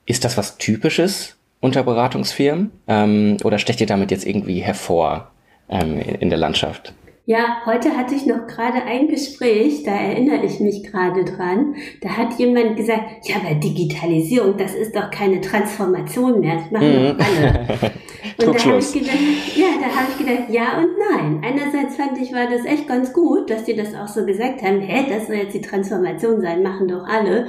Ist 0.06 0.24
das 0.24 0.36
was 0.36 0.58
Typisches 0.58 1.36
unter 1.60 1.82
Beratungsfirmen 1.82 2.70
ähm, 2.86 3.36
oder 3.44 3.58
stecht 3.58 3.80
ihr 3.80 3.86
damit 3.86 4.10
jetzt 4.10 4.26
irgendwie 4.26 4.60
hervor 4.60 5.30
ähm, 5.68 5.98
in 5.98 6.30
der 6.30 6.38
Landschaft? 6.38 6.92
Ja, 7.28 7.60
heute 7.66 7.94
hatte 7.94 8.14
ich 8.14 8.24
noch 8.24 8.46
gerade 8.46 8.84
ein 8.84 9.06
Gespräch, 9.06 9.82
da 9.82 9.90
erinnere 9.90 10.46
ich 10.46 10.60
mich 10.60 10.82
gerade 10.82 11.26
dran. 11.26 11.74
Da 12.00 12.16
hat 12.16 12.38
jemand 12.38 12.78
gesagt, 12.78 13.28
ja, 13.28 13.36
aber 13.36 13.54
Digitalisierung, 13.56 14.56
das 14.56 14.74
ist 14.74 14.96
doch 14.96 15.10
keine 15.10 15.42
Transformation 15.42 16.40
mehr, 16.40 16.54
das 16.54 16.70
machen 16.70 16.88
mhm. 16.88 17.18
doch 17.18 17.26
alle. 17.26 17.92
Und 18.48 18.56
da 18.56 18.64
habe 18.64 18.78
ich 18.78 18.92
gedacht, 18.94 19.56
ja, 19.56 19.66
da 19.78 19.94
habe 19.94 20.06
ich 20.10 20.26
gedacht, 20.26 20.48
ja 20.48 20.78
und 20.78 20.88
nein. 20.98 21.42
Einerseits 21.44 21.96
fand 21.96 22.16
ich, 22.18 22.32
war 22.32 22.48
das 22.48 22.64
echt 22.64 22.88
ganz 22.88 23.12
gut, 23.12 23.50
dass 23.50 23.64
die 23.64 23.74
das 23.74 23.94
auch 23.94 24.08
so 24.08 24.24
gesagt 24.24 24.62
haben, 24.62 24.80
hä, 24.80 25.04
das 25.10 25.26
soll 25.26 25.36
jetzt 25.36 25.54
die 25.54 25.60
Transformation 25.60 26.40
sein, 26.40 26.62
machen 26.62 26.88
doch 26.88 27.04
alle. 27.06 27.48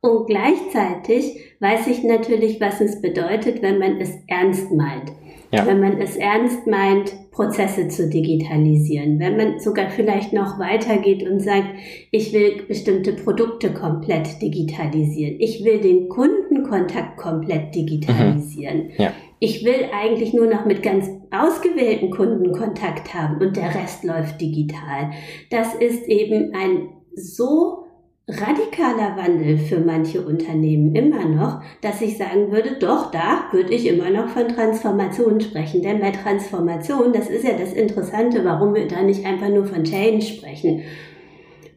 Und 0.00 0.26
gleichzeitig 0.26 1.54
weiß 1.60 1.86
ich 1.86 2.02
natürlich, 2.02 2.60
was 2.60 2.80
es 2.80 3.00
bedeutet, 3.00 3.62
wenn 3.62 3.78
man 3.78 4.00
es 4.00 4.10
ernst 4.26 4.72
meint. 4.72 5.12
Ja. 5.52 5.66
Wenn 5.66 5.80
man 5.80 6.00
es 6.00 6.16
ernst 6.16 6.66
meint, 6.66 7.14
Prozesse 7.30 7.88
zu 7.88 8.08
digitalisieren. 8.08 9.18
Wenn 9.20 9.36
man 9.36 9.60
sogar 9.60 9.90
vielleicht 9.90 10.32
noch 10.32 10.58
weitergeht 10.58 11.28
und 11.28 11.40
sagt, 11.40 11.68
ich 12.10 12.32
will 12.32 12.62
bestimmte 12.66 13.12
Produkte 13.12 13.72
komplett 13.74 14.40
digitalisieren. 14.40 15.36
Ich 15.38 15.62
will 15.62 15.80
den 15.80 16.08
Kundenkontakt 16.08 17.18
komplett 17.18 17.74
digitalisieren. 17.74 18.84
Mhm. 18.84 18.90
Ja. 18.96 19.12
Ich 19.38 19.64
will 19.64 19.90
eigentlich 19.92 20.32
nur 20.32 20.46
noch 20.46 20.64
mit 20.64 20.82
ganz 20.82 21.10
ausgewählten 21.30 22.10
Kunden 22.10 22.52
Kontakt 22.52 23.12
haben 23.12 23.38
und 23.38 23.56
der 23.56 23.74
Rest 23.74 24.02
läuft 24.02 24.40
digital. 24.40 25.10
Das 25.50 25.74
ist 25.74 26.08
eben 26.08 26.54
ein 26.54 26.88
so 27.14 27.85
radikaler 28.28 29.16
Wandel 29.16 29.56
für 29.56 29.78
manche 29.78 30.20
Unternehmen 30.26 30.94
immer 30.96 31.26
noch, 31.26 31.62
dass 31.80 32.00
ich 32.00 32.18
sagen 32.18 32.50
würde, 32.50 32.76
doch, 32.80 33.12
da 33.12 33.46
würde 33.52 33.72
ich 33.72 33.86
immer 33.86 34.10
noch 34.10 34.28
von 34.28 34.48
Transformation 34.48 35.40
sprechen. 35.40 35.82
Denn 35.82 36.00
bei 36.00 36.10
Transformation, 36.10 37.12
das 37.12 37.28
ist 37.28 37.44
ja 37.44 37.56
das 37.56 37.72
Interessante, 37.72 38.44
warum 38.44 38.74
wir 38.74 38.88
da 38.88 39.02
nicht 39.02 39.24
einfach 39.24 39.48
nur 39.48 39.64
von 39.64 39.84
Change 39.84 40.26
sprechen. 40.26 40.82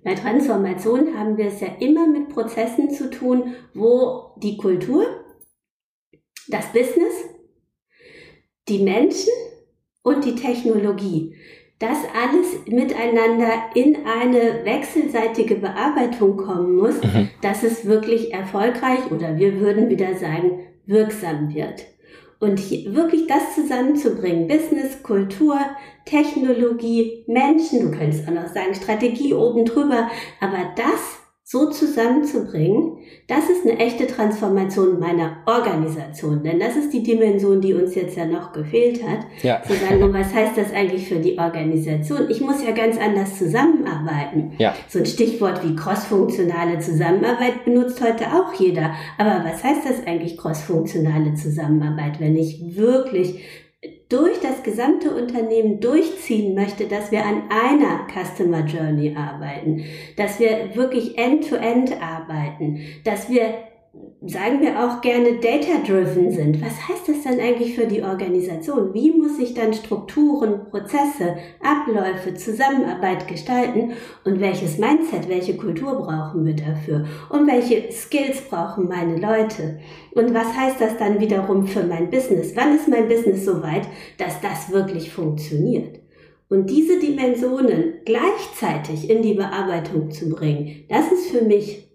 Bei 0.04 0.16
Transformation 0.16 1.16
haben 1.16 1.38
wir 1.38 1.46
es 1.46 1.60
ja 1.60 1.68
immer 1.80 2.08
mit 2.08 2.30
Prozessen 2.30 2.90
zu 2.90 3.12
tun, 3.12 3.54
wo 3.76 4.32
die 4.38 4.58
Kultur, 4.58 5.06
das 6.48 6.72
Business, 6.72 7.14
die 8.68 8.80
Menschen 8.80 9.34
und 10.02 10.26
die 10.26 10.36
Technologie 10.36 11.36
das 11.80 11.98
alles 12.14 12.66
miteinander 12.68 13.52
in 13.74 14.06
eine 14.06 14.66
wechselseitige 14.66 15.56
Bearbeitung 15.56 16.36
kommen 16.36 16.76
muss, 16.76 17.02
mhm. 17.02 17.30
dass 17.42 17.64
es 17.64 17.86
wirklich 17.86 18.34
erfolgreich 18.34 19.10
oder 19.12 19.38
wir 19.38 19.60
würden 19.62 19.90
wieder 19.90 20.14
sagen, 20.16 20.60
wirksam 20.86 21.54
wird. 21.54 21.86
Und 22.42 22.72
wirklich 22.72 23.28
das 23.28 23.56
zusammenzubringen, 23.56 24.48
Business, 24.48 25.04
Kultur, 25.04 25.58
Technologie, 26.06 27.24
Menschen, 27.28 27.82
du 27.82 27.98
könntest 27.98 28.28
auch 28.28 28.34
noch 28.34 28.48
sagen 28.48 28.74
Strategie 28.76 29.34
oben 29.34 29.66
drüber, 29.66 30.10
aber 30.40 30.74
das 30.76 31.19
so 31.52 31.72
zusammenzubringen, 31.72 33.00
das 33.26 33.50
ist 33.50 33.66
eine 33.66 33.80
echte 33.80 34.06
Transformation 34.06 35.00
meiner 35.00 35.38
Organisation. 35.48 36.44
Denn 36.44 36.60
das 36.60 36.76
ist 36.76 36.94
die 36.94 37.02
Dimension, 37.02 37.60
die 37.60 37.74
uns 37.74 37.96
jetzt 37.96 38.16
ja 38.16 38.26
noch 38.26 38.54
gefehlt 38.54 39.02
hat. 39.02 39.26
Ja. 39.42 39.60
Zu 39.64 39.74
sagen, 39.74 40.04
und 40.04 40.14
was 40.14 40.32
heißt 40.32 40.56
das 40.56 40.72
eigentlich 40.72 41.08
für 41.08 41.16
die 41.16 41.40
Organisation? 41.40 42.30
Ich 42.30 42.40
muss 42.40 42.64
ja 42.64 42.70
ganz 42.70 43.00
anders 43.00 43.40
zusammenarbeiten. 43.40 44.52
Ja. 44.60 44.76
So 44.88 45.00
ein 45.00 45.08
Stichwort 45.08 45.68
wie 45.68 45.76
crossfunktionale 45.76 46.78
Zusammenarbeit 46.78 47.66
benutzt 47.66 48.00
heute 48.00 48.26
auch 48.28 48.54
jeder. 48.54 48.92
Aber 49.18 49.44
was 49.44 49.64
heißt 49.64 49.82
das 49.86 50.06
eigentlich 50.06 50.38
crossfunktionale 50.38 51.34
Zusammenarbeit, 51.34 52.20
wenn 52.20 52.38
ich 52.38 52.76
wirklich 52.76 53.44
durch 54.10 54.40
das 54.42 54.64
gesamte 54.64 55.12
Unternehmen 55.12 55.80
durchziehen 55.80 56.56
möchte, 56.56 56.88
dass 56.88 57.12
wir 57.12 57.24
an 57.24 57.44
einer 57.50 58.08
Customer 58.08 58.66
Journey 58.66 59.16
arbeiten, 59.16 59.86
dass 60.18 60.40
wir 60.40 60.76
wirklich 60.76 61.18
end-to-end 61.18 61.92
-End 61.92 62.02
arbeiten, 62.02 62.82
dass 63.04 63.30
wir 63.30 63.69
sagen 64.26 64.62
wir 64.62 64.80
auch 64.80 65.02
gerne 65.02 65.40
data-driven 65.40 66.30
sind. 66.32 66.62
Was 66.62 66.88
heißt 66.88 67.08
das 67.08 67.24
dann 67.24 67.40
eigentlich 67.40 67.76
für 67.76 67.88
die 67.88 68.04
Organisation? 68.04 68.94
Wie 68.94 69.12
muss 69.12 69.40
ich 69.40 69.54
dann 69.54 69.74
Strukturen, 69.74 70.66
Prozesse, 70.70 71.38
Abläufe, 71.62 72.36
Zusammenarbeit 72.36 73.28
gestalten? 73.28 73.94
Und 74.26 74.40
welches 74.40 74.78
Mindset, 74.78 75.28
welche 75.28 75.58
Kultur 75.58 75.96
brauchen 75.96 76.46
wir 76.46 76.56
dafür? 76.56 77.06
Und 77.30 77.48
welche 77.48 77.92
Skills 77.92 78.42
brauchen 78.42 78.88
meine 78.88 79.18
Leute? 79.18 79.80
Und 80.12 80.34
was 80.34 80.56
heißt 80.56 80.80
das 80.80 80.98
dann 80.98 81.20
wiederum 81.20 81.66
für 81.66 81.84
mein 81.84 82.10
Business? 82.10 82.56
Wann 82.56 82.76
ist 82.76 82.88
mein 82.88 83.08
Business 83.08 83.46
so 83.46 83.64
weit, 83.64 83.88
dass 84.18 84.40
das 84.42 84.72
wirklich 84.72 85.12
funktioniert? 85.12 86.00
Und 86.48 86.70
diese 86.70 87.00
Dimensionen 87.00 87.94
gleichzeitig 88.06 89.10
in 89.10 89.22
die 89.22 89.36
Bearbeitung 89.36 90.12
zu 90.12 90.30
bringen, 90.30 90.84
das 90.90 91.12
ist 91.12 91.30
für 91.30 91.46
mich 91.46 91.89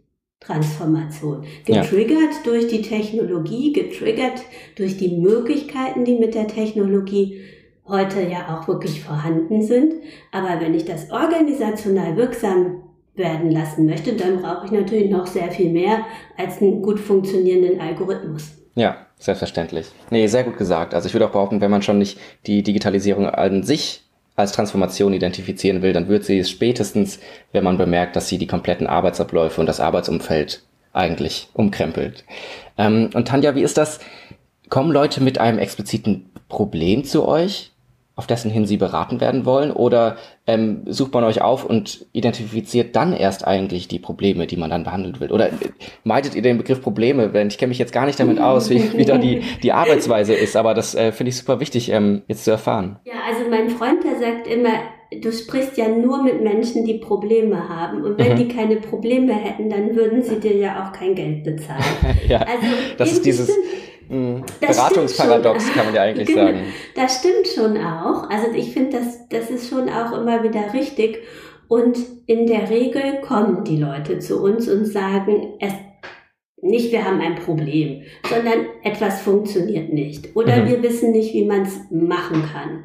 Transformation. 0.47 1.45
Getriggert 1.65 2.21
ja. 2.21 2.41
durch 2.45 2.69
die 2.69 2.83
Technologie, 2.83 3.73
getriggert 3.73 4.43
durch 4.77 4.97
die 4.97 5.17
Möglichkeiten, 5.17 6.05
die 6.05 6.19
mit 6.19 6.35
der 6.35 6.47
Technologie 6.47 7.41
heute 7.87 8.23
ja 8.23 8.57
auch 8.57 8.69
wirklich 8.69 9.03
vorhanden 9.03 9.63
sind. 9.63 9.95
Aber 10.33 10.61
wenn 10.61 10.75
ich 10.75 10.85
das 10.85 11.11
organisational 11.11 12.17
wirksam 12.17 12.83
werden 13.15 13.51
lassen 13.51 13.87
möchte, 13.87 14.15
dann 14.15 14.41
brauche 14.41 14.67
ich 14.67 14.73
natürlich 14.73 15.11
noch 15.11 15.27
sehr 15.27 15.51
viel 15.51 15.71
mehr 15.71 16.05
als 16.37 16.61
einen 16.61 16.83
gut 16.83 16.99
funktionierenden 16.99 17.81
Algorithmus. 17.81 18.53
Ja, 18.75 18.97
selbstverständlich. 19.19 19.87
Nee, 20.11 20.27
sehr 20.27 20.43
gut 20.43 20.57
gesagt. 20.59 20.95
Also 20.95 21.07
ich 21.07 21.15
würde 21.15 21.27
auch 21.27 21.33
behaupten, 21.33 21.61
wenn 21.61 21.71
man 21.71 21.83
schon 21.83 21.99
nicht 21.99 22.19
die 22.47 22.63
Digitalisierung 22.63 23.27
an 23.27 23.63
sich 23.63 24.03
als 24.37 24.53
Transformation 24.53 25.13
identifizieren 25.13 25.83
will, 25.83 25.93
dann 25.93 26.09
wird 26.09 26.25
sie 26.25 26.39
es 26.39 26.51
spätestens, 26.51 27.21
wenn 27.53 27.65
man 27.65 27.79
bemerkt, 27.79 28.17
dass 28.17 28.29
sie 28.29 28.39
die 28.39 28.47
kompletten 28.47 28.87
Arbeitsabläufe 28.87 29.61
und 29.61 29.67
das 29.67 29.81
Arbeitsumfeld 29.81 30.63
eigentlich 30.93 31.49
umkrempelt. 31.53 32.25
Ähm, 32.79 33.11
und 33.15 33.29
Tanja, 33.29 33.55
wie 33.55 33.63
ist 33.63 33.77
das? 33.77 34.01
Kommen 34.69 34.91
Leute 34.91 35.23
mit 35.23 35.39
einem 35.39 35.59
expliziten 35.59 36.31
Problem 36.49 37.05
zu 37.05 37.27
euch? 37.29 37.74
Auf 38.17 38.27
dessen 38.27 38.51
hin 38.51 38.67
sie 38.67 38.77
beraten 38.77 39.21
werden 39.21 39.45
wollen? 39.45 39.71
Oder 39.73 40.17
ähm, 40.47 40.83
sucht 40.87 41.13
man 41.13 41.25
euch 41.25 41.43
auf 41.43 41.65
und 41.65 42.07
identifiziert 42.13 42.95
dann 42.95 43.13
erst 43.13 43.47
eigentlich 43.47 43.89
die 43.89 43.99
Probleme, 43.99 44.47
die 44.47 44.57
man 44.57 44.71
dann 44.71 44.85
behandeln 44.85 45.19
will? 45.21 45.33
Oder 45.33 45.49
äh, 45.49 45.71
meidet 46.05 46.35
ihr 46.35 46.43
den 46.43 46.59
Begriff 46.59 46.81
Probleme? 46.81 47.29
Denn 47.29 47.49
ich 47.49 47.59
kenne 47.59 47.71
mich 47.71 47.79
jetzt 47.79 47.93
gar 47.93 48.07
nicht 48.07 48.21
damit 48.21 48.41
aus, 48.41 48.71
wie, 48.71 48.97
wie 48.97 49.05
da 49.05 49.19
die, 49.19 49.43
die 49.63 49.73
Arbeitsweise 49.73 50.35
ist, 50.35 50.57
aber 50.57 50.75
das 50.75 50.95
äh, 50.95 51.13
finde 51.13 51.31
ich 51.31 51.39
super 51.39 51.61
wichtig, 51.61 51.91
ähm, 51.91 52.23
jetzt 52.29 52.45
zu 52.45 52.51
erfahren. 52.51 52.99
Ja, 53.05 53.15
also 53.29 53.51
mein 53.51 53.71
Freund, 53.71 54.05
der 54.05 54.17
sagt 54.19 54.47
immer, 54.47 54.71
du 55.21 55.33
sprichst 55.33 55.77
ja 55.77 55.89
nur 55.89 56.23
mit 56.23 56.43
Menschen, 56.43 56.85
die 56.85 56.95
Probleme 56.95 57.69
haben. 57.69 58.05
Und 58.05 58.19
wenn 58.19 58.33
mhm. 58.33 58.37
die 58.37 58.49
keine 58.49 58.77
Probleme 58.77 59.33
hätten, 59.35 59.71
dann 59.71 59.95
würden 59.95 60.23
sie 60.23 60.41
dir 60.41 60.57
ja 60.57 60.85
auch 60.85 60.93
kein 60.93 61.15
Geld 61.15 61.45
bezahlen. 61.45 61.83
ja, 62.29 62.39
also 62.39 62.67
das 62.97 63.13
ist 63.13 63.27
dieses... 63.27 63.51
Mhm. 64.09 64.45
Beratungsparadox 64.61 65.73
kann 65.73 65.87
man 65.87 65.95
ja 65.95 66.03
eigentlich 66.03 66.29
genau, 66.29 66.47
sagen. 66.47 66.61
Das 66.95 67.19
stimmt 67.19 67.49
schon 67.55 67.77
auch. 67.77 68.29
Also 68.31 68.53
ich 68.55 68.73
finde, 68.73 68.99
das, 68.99 69.29
das 69.29 69.51
ist 69.51 69.69
schon 69.69 69.89
auch 69.89 70.13
immer 70.19 70.43
wieder 70.43 70.73
richtig. 70.73 71.23
Und 71.69 71.99
in 72.27 72.47
der 72.47 72.71
Regel 72.71 73.21
kommen 73.23 73.65
die 73.65 73.79
Leute 73.79 74.19
zu 74.19 74.43
uns 74.43 74.69
und 74.69 74.85
sagen, 74.85 75.55
es 75.61 75.73
nicht, 76.65 76.93
wir 76.93 77.05
haben 77.05 77.21
ein 77.21 77.35
Problem, 77.35 78.03
sondern 78.29 78.67
etwas 78.83 79.21
funktioniert 79.21 79.93
nicht. 79.93 80.35
Oder 80.35 80.63
mhm. 80.63 80.69
wir 80.69 80.83
wissen 80.83 81.13
nicht, 81.13 81.35
wie 81.35 81.45
man 81.45 81.63
es 81.63 81.79
machen 81.91 82.43
kann. 82.51 82.85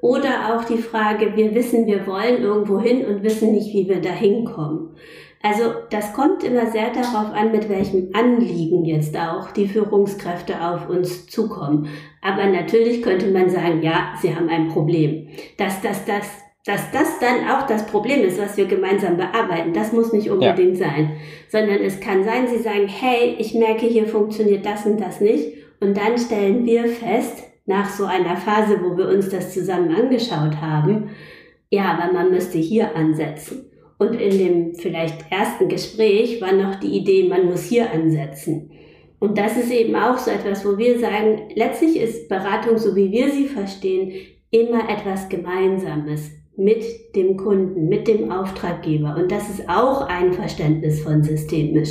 Oder 0.00 0.54
auch 0.54 0.64
die 0.64 0.78
Frage, 0.78 1.36
wir 1.36 1.54
wissen, 1.54 1.86
wir 1.86 2.06
wollen 2.06 2.42
irgendwo 2.42 2.80
hin 2.80 3.04
und 3.04 3.22
wissen 3.22 3.52
nicht, 3.52 3.74
wie 3.74 3.88
wir 3.88 4.00
da 4.00 4.10
hinkommen. 4.10 4.96
Also 5.42 5.72
das 5.90 6.12
kommt 6.12 6.44
immer 6.44 6.66
sehr 6.66 6.90
darauf 6.90 7.32
an, 7.32 7.50
mit 7.50 7.68
welchem 7.68 8.10
Anliegen 8.12 8.84
jetzt 8.84 9.16
auch 9.18 9.52
die 9.52 9.68
Führungskräfte 9.68 10.60
auf 10.60 10.88
uns 10.88 11.28
zukommen. 11.28 11.88
Aber 12.20 12.44
natürlich 12.46 13.02
könnte 13.02 13.28
man 13.28 13.48
sagen, 13.48 13.82
ja, 13.82 14.12
sie 14.20 14.34
haben 14.34 14.50
ein 14.50 14.68
Problem. 14.68 15.28
Dass 15.56 15.80
das, 15.80 16.04
das, 16.04 16.28
dass 16.66 16.90
das 16.90 17.18
dann 17.20 17.48
auch 17.48 17.66
das 17.66 17.86
Problem 17.86 18.22
ist, 18.22 18.38
was 18.38 18.58
wir 18.58 18.66
gemeinsam 18.66 19.16
bearbeiten, 19.16 19.72
das 19.72 19.94
muss 19.94 20.12
nicht 20.12 20.30
unbedingt 20.30 20.78
ja. 20.78 20.88
sein. 20.88 21.12
Sondern 21.48 21.78
es 21.78 22.00
kann 22.00 22.22
sein, 22.22 22.46
sie 22.46 22.58
sagen, 22.58 22.86
hey, 22.86 23.36
ich 23.38 23.54
merke, 23.54 23.86
hier 23.86 24.06
funktioniert 24.06 24.66
das 24.66 24.84
und 24.84 25.00
das 25.00 25.22
nicht. 25.22 25.54
Und 25.80 25.96
dann 25.96 26.18
stellen 26.18 26.66
wir 26.66 26.84
fest, 26.84 27.44
nach 27.70 27.88
so 27.88 28.04
einer 28.04 28.36
Phase, 28.36 28.80
wo 28.82 28.96
wir 28.96 29.08
uns 29.08 29.28
das 29.28 29.54
zusammen 29.54 29.94
angeschaut 29.94 30.60
haben, 30.60 31.10
ja, 31.70 31.84
aber 31.96 32.12
man 32.12 32.30
müsste 32.30 32.58
hier 32.58 32.96
ansetzen. 32.96 33.69
Und 34.00 34.14
in 34.14 34.38
dem 34.38 34.74
vielleicht 34.76 35.30
ersten 35.30 35.68
Gespräch 35.68 36.40
war 36.40 36.52
noch 36.52 36.76
die 36.76 36.96
Idee, 36.96 37.28
man 37.28 37.44
muss 37.44 37.64
hier 37.64 37.92
ansetzen. 37.92 38.70
Und 39.18 39.36
das 39.36 39.58
ist 39.58 39.70
eben 39.70 39.94
auch 39.94 40.16
so 40.16 40.30
etwas, 40.30 40.64
wo 40.64 40.78
wir 40.78 40.98
sagen, 40.98 41.42
letztlich 41.54 42.00
ist 42.00 42.26
Beratung, 42.30 42.78
so 42.78 42.96
wie 42.96 43.12
wir 43.12 43.30
sie 43.30 43.44
verstehen, 43.44 44.12
immer 44.50 44.88
etwas 44.88 45.28
Gemeinsames 45.28 46.30
mit 46.56 46.82
dem 47.14 47.36
Kunden, 47.36 47.90
mit 47.90 48.08
dem 48.08 48.32
Auftraggeber. 48.32 49.16
Und 49.18 49.30
das 49.30 49.50
ist 49.50 49.68
auch 49.68 50.08
ein 50.08 50.32
Verständnis 50.32 51.02
von 51.02 51.22
systemisch. 51.22 51.90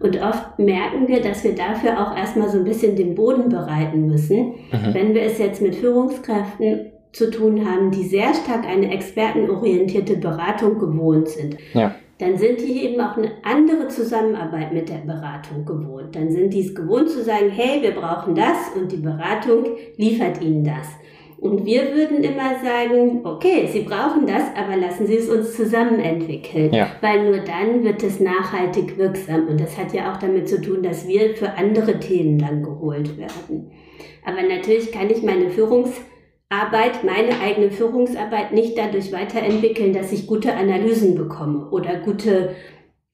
Und 0.00 0.18
oft 0.22 0.58
merken 0.58 1.08
wir, 1.08 1.20
dass 1.20 1.44
wir 1.44 1.54
dafür 1.54 2.00
auch 2.00 2.16
erstmal 2.16 2.48
so 2.48 2.56
ein 2.56 2.64
bisschen 2.64 2.96
den 2.96 3.14
Boden 3.14 3.50
bereiten 3.50 4.06
müssen. 4.06 4.54
Mhm. 4.72 4.94
Wenn 4.94 5.14
wir 5.14 5.24
es 5.24 5.36
jetzt 5.36 5.60
mit 5.60 5.74
Führungskräften 5.74 6.93
zu 7.14 7.30
tun 7.30 7.64
haben, 7.64 7.90
die 7.90 8.04
sehr 8.04 8.34
stark 8.34 8.66
eine 8.66 8.92
expertenorientierte 8.92 10.16
Beratung 10.16 10.78
gewohnt 10.78 11.28
sind. 11.28 11.56
Ja. 11.72 11.94
Dann 12.18 12.36
sind 12.36 12.60
die 12.60 12.84
eben 12.84 13.00
auch 13.00 13.16
eine 13.16 13.32
andere 13.42 13.88
Zusammenarbeit 13.88 14.72
mit 14.72 14.88
der 14.88 14.98
Beratung 15.06 15.64
gewohnt. 15.64 16.14
Dann 16.14 16.30
sind 16.30 16.52
die 16.52 16.60
es 16.60 16.74
gewohnt 16.74 17.08
zu 17.08 17.22
sagen, 17.22 17.50
hey, 17.50 17.82
wir 17.82 17.92
brauchen 17.92 18.34
das 18.34 18.56
und 18.76 18.90
die 18.92 18.98
Beratung 18.98 19.64
liefert 19.96 20.40
ihnen 20.42 20.64
das. 20.64 20.88
Und 21.38 21.66
wir 21.66 21.94
würden 21.94 22.24
immer 22.24 22.54
sagen, 22.64 23.20
okay, 23.24 23.68
Sie 23.70 23.80
brauchen 23.80 24.26
das, 24.26 24.44
aber 24.56 24.76
lassen 24.76 25.06
Sie 25.06 25.16
es 25.16 25.28
uns 25.28 25.54
zusammen 25.54 25.98
entwickeln. 25.98 26.72
Ja. 26.72 26.88
Weil 27.00 27.24
nur 27.24 27.38
dann 27.38 27.84
wird 27.84 28.02
es 28.02 28.18
nachhaltig 28.18 28.96
wirksam. 28.96 29.48
Und 29.48 29.60
das 29.60 29.76
hat 29.76 29.92
ja 29.92 30.12
auch 30.12 30.16
damit 30.16 30.48
zu 30.48 30.60
tun, 30.60 30.82
dass 30.82 31.06
wir 31.06 31.34
für 31.36 31.52
andere 31.52 32.00
Themen 32.00 32.38
dann 32.38 32.62
geholt 32.62 33.18
werden. 33.18 33.70
Aber 34.24 34.42
natürlich 34.42 34.90
kann 34.90 35.10
ich 35.10 35.22
meine 35.22 35.50
Führungs- 35.50 36.00
Arbeit, 36.48 37.04
meine 37.04 37.40
eigene 37.40 37.70
Führungsarbeit 37.70 38.52
nicht 38.52 38.78
dadurch 38.78 39.12
weiterentwickeln, 39.12 39.92
dass 39.92 40.12
ich 40.12 40.26
gute 40.26 40.54
Analysen 40.54 41.14
bekomme 41.14 41.70
oder 41.70 41.96
gute 41.96 42.54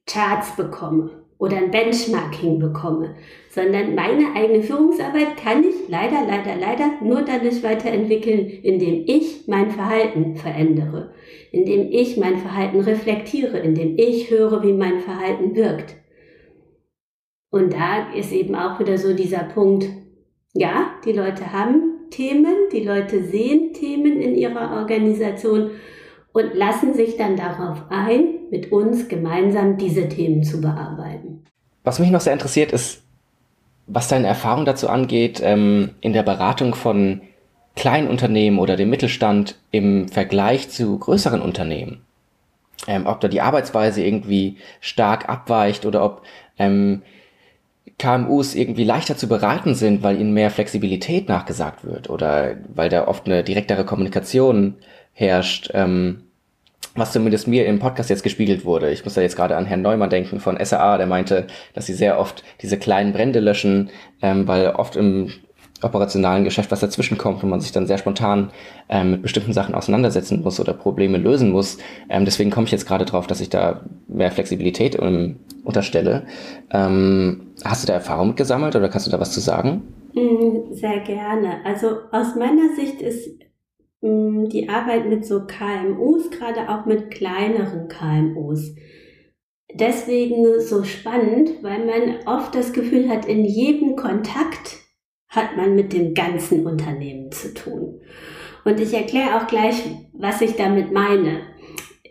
Charts 0.06 0.56
bekomme 0.56 1.20
oder 1.38 1.56
ein 1.56 1.70
Benchmarking 1.70 2.58
bekomme, 2.58 3.14
sondern 3.48 3.94
meine 3.94 4.34
eigene 4.36 4.62
Führungsarbeit 4.62 5.38
kann 5.38 5.64
ich 5.64 5.88
leider, 5.88 6.26
leider, 6.26 6.54
leider 6.56 6.90
nur 7.02 7.22
dadurch 7.22 7.62
weiterentwickeln, 7.62 8.46
indem 8.62 9.04
ich 9.06 9.48
mein 9.48 9.70
Verhalten 9.70 10.36
verändere, 10.36 11.14
indem 11.50 11.90
ich 11.90 12.18
mein 12.18 12.36
Verhalten 12.36 12.80
reflektiere, 12.80 13.58
indem 13.58 13.96
ich 13.96 14.30
höre, 14.30 14.62
wie 14.62 14.74
mein 14.74 15.00
Verhalten 15.00 15.54
wirkt. 15.54 15.96
Und 17.50 17.72
da 17.72 18.12
ist 18.14 18.32
eben 18.32 18.54
auch 18.54 18.78
wieder 18.78 18.98
so 18.98 19.14
dieser 19.14 19.44
Punkt, 19.44 19.86
ja, 20.52 20.90
die 21.06 21.12
Leute 21.12 21.52
haben 21.52 21.89
Themen, 22.10 22.54
die 22.72 22.84
Leute 22.84 23.24
sehen 23.24 23.72
Themen 23.72 24.20
in 24.20 24.34
ihrer 24.34 24.76
Organisation 24.78 25.70
und 26.32 26.54
lassen 26.54 26.94
sich 26.94 27.16
dann 27.16 27.36
darauf 27.36 27.84
ein, 27.90 28.34
mit 28.50 28.72
uns 28.72 29.08
gemeinsam 29.08 29.78
diese 29.78 30.08
Themen 30.08 30.42
zu 30.42 30.60
bearbeiten. 30.60 31.44
Was 31.84 31.98
mich 31.98 32.10
noch 32.10 32.20
sehr 32.20 32.32
interessiert 32.32 32.72
ist, 32.72 33.02
was 33.86 34.08
deine 34.08 34.28
Erfahrung 34.28 34.64
dazu 34.64 34.88
angeht, 34.88 35.40
ähm, 35.42 35.90
in 36.00 36.12
der 36.12 36.22
Beratung 36.22 36.74
von 36.74 37.22
Kleinunternehmen 37.76 38.58
oder 38.58 38.76
dem 38.76 38.90
Mittelstand 38.90 39.56
im 39.70 40.08
Vergleich 40.08 40.68
zu 40.68 40.98
größeren 40.98 41.40
Unternehmen. 41.40 42.02
Ähm, 42.86 43.06
ob 43.06 43.20
da 43.20 43.28
die 43.28 43.40
Arbeitsweise 43.40 44.02
irgendwie 44.02 44.56
stark 44.80 45.28
abweicht 45.28 45.84
oder 45.86 46.04
ob 46.04 46.22
ähm, 46.58 47.02
KMUs 47.98 48.54
irgendwie 48.54 48.84
leichter 48.84 49.16
zu 49.16 49.28
beraten 49.28 49.74
sind, 49.74 50.02
weil 50.02 50.20
ihnen 50.20 50.32
mehr 50.32 50.50
Flexibilität 50.50 51.28
nachgesagt 51.28 51.84
wird 51.84 52.08
oder 52.08 52.56
weil 52.74 52.88
da 52.88 53.06
oft 53.06 53.26
eine 53.26 53.44
direktere 53.44 53.84
Kommunikation 53.84 54.76
herrscht, 55.12 55.70
ähm, 55.74 56.22
was 56.94 57.12
zumindest 57.12 57.46
mir 57.46 57.66
im 57.66 57.78
Podcast 57.78 58.10
jetzt 58.10 58.22
gespiegelt 58.22 58.64
wurde. 58.64 58.90
Ich 58.90 59.04
muss 59.04 59.14
da 59.14 59.20
jetzt 59.20 59.36
gerade 59.36 59.56
an 59.56 59.66
Herrn 59.66 59.82
Neumann 59.82 60.10
denken 60.10 60.40
von 60.40 60.58
SAA, 60.62 60.98
der 60.98 61.06
meinte, 61.06 61.46
dass 61.74 61.86
sie 61.86 61.94
sehr 61.94 62.18
oft 62.18 62.42
diese 62.62 62.78
kleinen 62.78 63.12
Brände 63.12 63.40
löschen, 63.40 63.90
ähm, 64.22 64.48
weil 64.48 64.70
oft 64.70 64.96
im 64.96 65.32
operationalen 65.82 66.44
Geschäft 66.44 66.70
was 66.70 66.80
dazwischen 66.80 67.18
kommt 67.18 67.42
und 67.42 67.50
man 67.50 67.60
sich 67.60 67.72
dann 67.72 67.86
sehr 67.86 67.98
spontan 67.98 68.50
ähm, 68.88 69.12
mit 69.12 69.22
bestimmten 69.22 69.52
Sachen 69.52 69.74
auseinandersetzen 69.74 70.42
muss 70.42 70.60
oder 70.60 70.72
Probleme 70.72 71.18
lösen 71.18 71.50
muss. 71.50 71.78
Ähm, 72.08 72.24
deswegen 72.24 72.50
komme 72.50 72.66
ich 72.66 72.72
jetzt 72.72 72.86
gerade 72.86 73.04
drauf, 73.04 73.26
dass 73.26 73.40
ich 73.40 73.50
da 73.50 73.82
mehr 74.08 74.30
Flexibilität 74.30 74.98
ähm, 75.00 75.36
unterstelle. 75.64 76.26
Ähm, 76.70 77.52
hast 77.64 77.82
du 77.82 77.86
da 77.86 77.94
Erfahrung 77.94 78.28
mit 78.28 78.36
gesammelt 78.36 78.76
oder 78.76 78.88
kannst 78.88 79.06
du 79.06 79.10
da 79.10 79.20
was 79.20 79.32
zu 79.32 79.40
sagen? 79.40 79.82
Mm, 80.14 80.72
sehr 80.72 81.00
gerne. 81.00 81.64
Also 81.64 81.98
aus 82.12 82.34
meiner 82.36 82.74
Sicht 82.74 83.00
ist 83.00 83.28
mm, 84.00 84.46
die 84.46 84.68
Arbeit 84.68 85.08
mit 85.08 85.24
so 85.24 85.46
KMUs, 85.46 86.30
gerade 86.30 86.68
auch 86.68 86.86
mit 86.86 87.10
kleineren 87.10 87.88
KMUs, 87.88 88.74
deswegen 89.74 90.60
so 90.60 90.84
spannend, 90.84 91.62
weil 91.62 91.84
man 91.84 92.26
oft 92.26 92.54
das 92.54 92.72
Gefühl 92.72 93.08
hat, 93.08 93.26
in 93.26 93.44
jedem 93.44 93.96
Kontakt 93.96 94.78
hat 95.30 95.56
man 95.56 95.74
mit 95.74 95.92
dem 95.92 96.12
ganzen 96.14 96.66
Unternehmen 96.66 97.32
zu 97.32 97.54
tun. 97.54 98.00
Und 98.64 98.80
ich 98.80 98.92
erkläre 98.92 99.36
auch 99.36 99.46
gleich, 99.46 99.82
was 100.12 100.40
ich 100.42 100.56
damit 100.56 100.92
meine. 100.92 101.40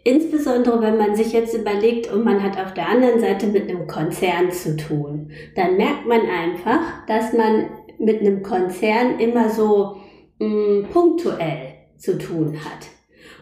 Insbesondere 0.04 0.82
wenn 0.82 0.98
man 0.98 1.16
sich 1.16 1.34
jetzt 1.34 1.54
überlegt 1.54 2.12
und 2.12 2.24
man 2.24 2.42
hat 2.42 2.58
auf 2.58 2.74
der 2.74 2.90
anderen 2.90 3.20
Seite 3.20 3.48
mit 3.48 3.70
einem 3.70 3.86
Konzern 3.86 4.50
zu 4.52 4.78
tun, 4.78 5.32
dann 5.56 5.78
merkt 5.78 6.08
man 6.08 6.22
einfach, 6.22 7.06
dass 7.06 7.34
man 7.34 7.70
mit 8.00 8.22
einem 8.22 8.42
Konzern 8.42 9.20
immer 9.20 9.50
so 9.50 9.98
mh, 10.40 10.48
mm, 10.48 10.88
punktuell 10.92 11.74
zu 11.98 12.18
tun 12.18 12.58
hat. 12.64 12.88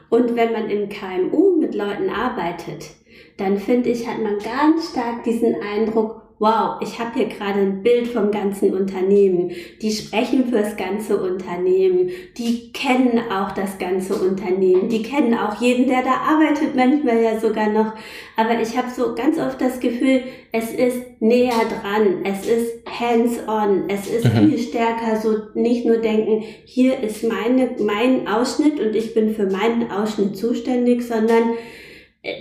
Und 0.09 0.35
wenn 0.35 0.51
man 0.51 0.69
im 0.69 0.89
KMU 0.89 1.57
mit 1.59 1.75
Leuten 1.75 2.09
arbeitet, 2.09 2.89
dann 3.37 3.57
finde 3.57 3.89
ich, 3.89 4.07
hat 4.07 4.21
man 4.21 4.39
ganz 4.39 4.91
stark 4.91 5.23
diesen 5.23 5.55
Eindruck, 5.61 6.26
wow, 6.39 6.77
ich 6.81 6.99
habe 6.99 7.13
hier 7.15 7.25
gerade 7.25 7.59
ein 7.59 7.81
Bild 7.81 8.07
vom 8.07 8.29
ganzen 8.29 8.73
Unternehmen. 8.73 9.51
Die 9.81 9.91
sprechen 9.91 10.49
fürs 10.49 10.77
ganze 10.77 11.19
Unternehmen. 11.19 12.11
Die 12.37 12.71
kennen 12.71 13.19
auch 13.31 13.51
das 13.51 13.79
ganze 13.79 14.15
Unternehmen. 14.15 14.87
Die 14.89 15.01
kennen 15.01 15.33
auch 15.33 15.59
jeden, 15.59 15.87
der 15.87 16.03
da 16.03 16.11
arbeitet, 16.11 16.75
manchmal 16.75 17.21
ja 17.21 17.39
sogar 17.39 17.69
noch. 17.69 17.93
Aber 18.35 18.59
ich 18.61 18.77
habe 18.77 18.89
so 18.95 19.15
ganz 19.15 19.39
oft 19.39 19.59
das 19.59 19.79
Gefühl, 19.79 20.23
es 20.51 20.71
ist 20.71 20.99
näher 21.19 21.65
dran. 21.81 22.23
Es 22.23 22.47
ist 22.47 22.85
hands-on. 22.87 23.89
Es 23.89 24.07
ist 24.07 24.25
mhm. 24.25 24.49
viel 24.49 24.59
stärker 24.59 25.19
so 25.19 25.37
nicht 25.55 25.85
nur 25.85 25.97
denken, 25.97 26.43
hier 26.65 26.99
ist 26.99 27.23
meine, 27.23 27.71
mein 27.79 28.27
Ausschnitt 28.27 28.79
und 28.79 28.95
ich 28.95 29.13
bin 29.13 29.33
für 29.33 29.47
meinen 29.47 29.91
Ausschnitt 29.91 30.37
zuständig, 30.37 31.01
sondern 31.01 31.53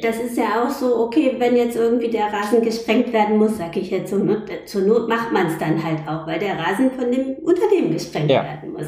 das 0.02 0.18
ist 0.18 0.36
ja 0.36 0.62
auch 0.64 0.70
so, 0.70 0.96
okay, 0.98 1.36
wenn 1.38 1.56
jetzt 1.56 1.76
irgendwie 1.76 2.10
der 2.10 2.32
Rasen 2.32 2.62
gesprengt 2.62 3.12
werden 3.12 3.38
muss, 3.38 3.58
sage 3.58 3.80
ich 3.80 3.90
jetzt, 3.90 4.10
zur 4.10 4.18
Not, 4.18 4.50
zur 4.64 4.82
Not 4.82 5.08
macht 5.08 5.32
man 5.32 5.46
es 5.46 5.58
dann 5.58 5.82
halt 5.82 6.00
auch, 6.08 6.26
weil 6.26 6.38
der 6.38 6.58
Rasen 6.58 6.90
von 6.90 7.12
dem 7.12 7.34
Unternehmen 7.36 7.92
gesprengt 7.92 8.30
ja. 8.30 8.42
werden 8.42 8.72
muss. 8.72 8.86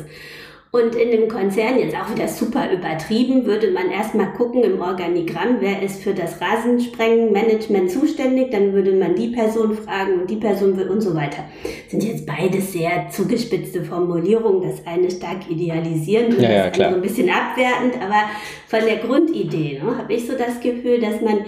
Und 0.71 0.95
in 0.95 1.11
dem 1.11 1.29
Konzern, 1.29 1.79
jetzt 1.79 1.97
auch 1.97 2.15
wieder 2.15 2.29
super 2.29 2.71
übertrieben, 2.71 3.47
würde 3.47 3.71
man 3.71 3.91
erstmal 3.91 4.33
gucken 4.35 4.63
im 4.63 4.81
Organigramm, 4.81 5.57
wer 5.61 5.83
ist 5.83 6.03
für 6.03 6.13
das 6.13 6.43
Rasensprengen-Management 6.43 7.91
zuständig, 7.91 8.51
dann 8.51 8.75
würde 8.75 8.93
man 8.93 9.15
die 9.15 9.29
Person 9.29 9.75
fragen 9.75 10.21
und 10.21 10.31
die 10.31 10.37
Person 10.37 10.77
will 10.77 10.89
und 10.89 11.01
so 11.01 11.15
weiter. 11.15 11.45
Das 11.63 11.91
sind 11.91 12.05
jetzt 12.05 12.27
beides 12.27 12.75
sehr 12.75 13.09
zugespitzte 13.09 13.83
Formulierungen, 13.83 14.61
das 14.63 14.87
eine 14.87 15.11
stark 15.11 15.49
idealisierend 15.49 16.35
und 16.35 16.43
ja, 16.43 16.51
ja, 16.51 16.71
das 16.71 16.81
andere 16.81 16.97
ein 16.97 17.03
bisschen 17.03 17.31
abwertend, 17.31 17.95
aber 18.03 18.29
von 18.67 18.81
der 18.85 18.97
Grundidee 18.97 19.81
ne, 19.83 19.97
habe 19.97 20.13
ich 20.13 20.27
so 20.27 20.35
das 20.37 20.61
Gefühl, 20.61 21.01
dass 21.01 21.23
man 21.23 21.47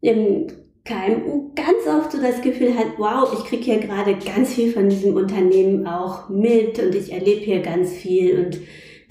im 0.00 0.46
KMU 0.84 1.52
ganz 1.54 1.86
oft 1.86 2.12
so 2.12 2.20
das 2.20 2.42
Gefühl 2.42 2.76
hat, 2.76 2.98
wow, 2.98 3.32
ich 3.32 3.44
kriege 3.44 3.62
hier 3.62 3.78
gerade 3.78 4.16
ganz 4.16 4.54
viel 4.54 4.72
von 4.72 4.88
diesem 4.88 5.14
Unternehmen 5.14 5.86
auch 5.86 6.28
mit 6.28 6.78
und 6.80 6.94
ich 6.94 7.12
erlebe 7.12 7.40
hier 7.40 7.62
ganz 7.62 7.92
viel 7.92 8.44
und 8.44 8.58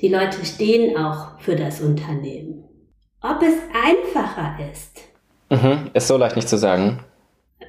die 0.02 0.10
Leute 0.10 0.46
stehen 0.46 0.98
auch 0.98 1.40
für 1.40 1.56
das 1.56 1.80
Unternehmen. 1.80 2.66
Ob 3.22 3.42
es 3.42 3.56
einfacher 3.74 4.58
ist. 4.72 5.02
Mhm, 5.50 5.92
ist 5.94 6.08
so 6.08 6.18
leicht 6.18 6.36
nicht 6.36 6.50
zu 6.50 6.58
sagen. 6.58 7.00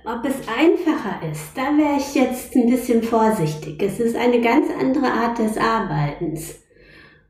Ob 0.04 0.24
es 0.24 0.34
einfacher 0.48 1.30
ist, 1.30 1.52
da 1.54 1.76
wäre 1.76 1.98
ich 1.98 2.14
jetzt 2.14 2.56
ein 2.56 2.70
bisschen 2.70 3.02
vorsichtig. 3.02 3.80
Es 3.82 4.00
ist 4.00 4.16
eine 4.16 4.40
ganz 4.40 4.66
andere 4.80 5.06
Art 5.06 5.38
des 5.38 5.56
Arbeitens. 5.56 6.61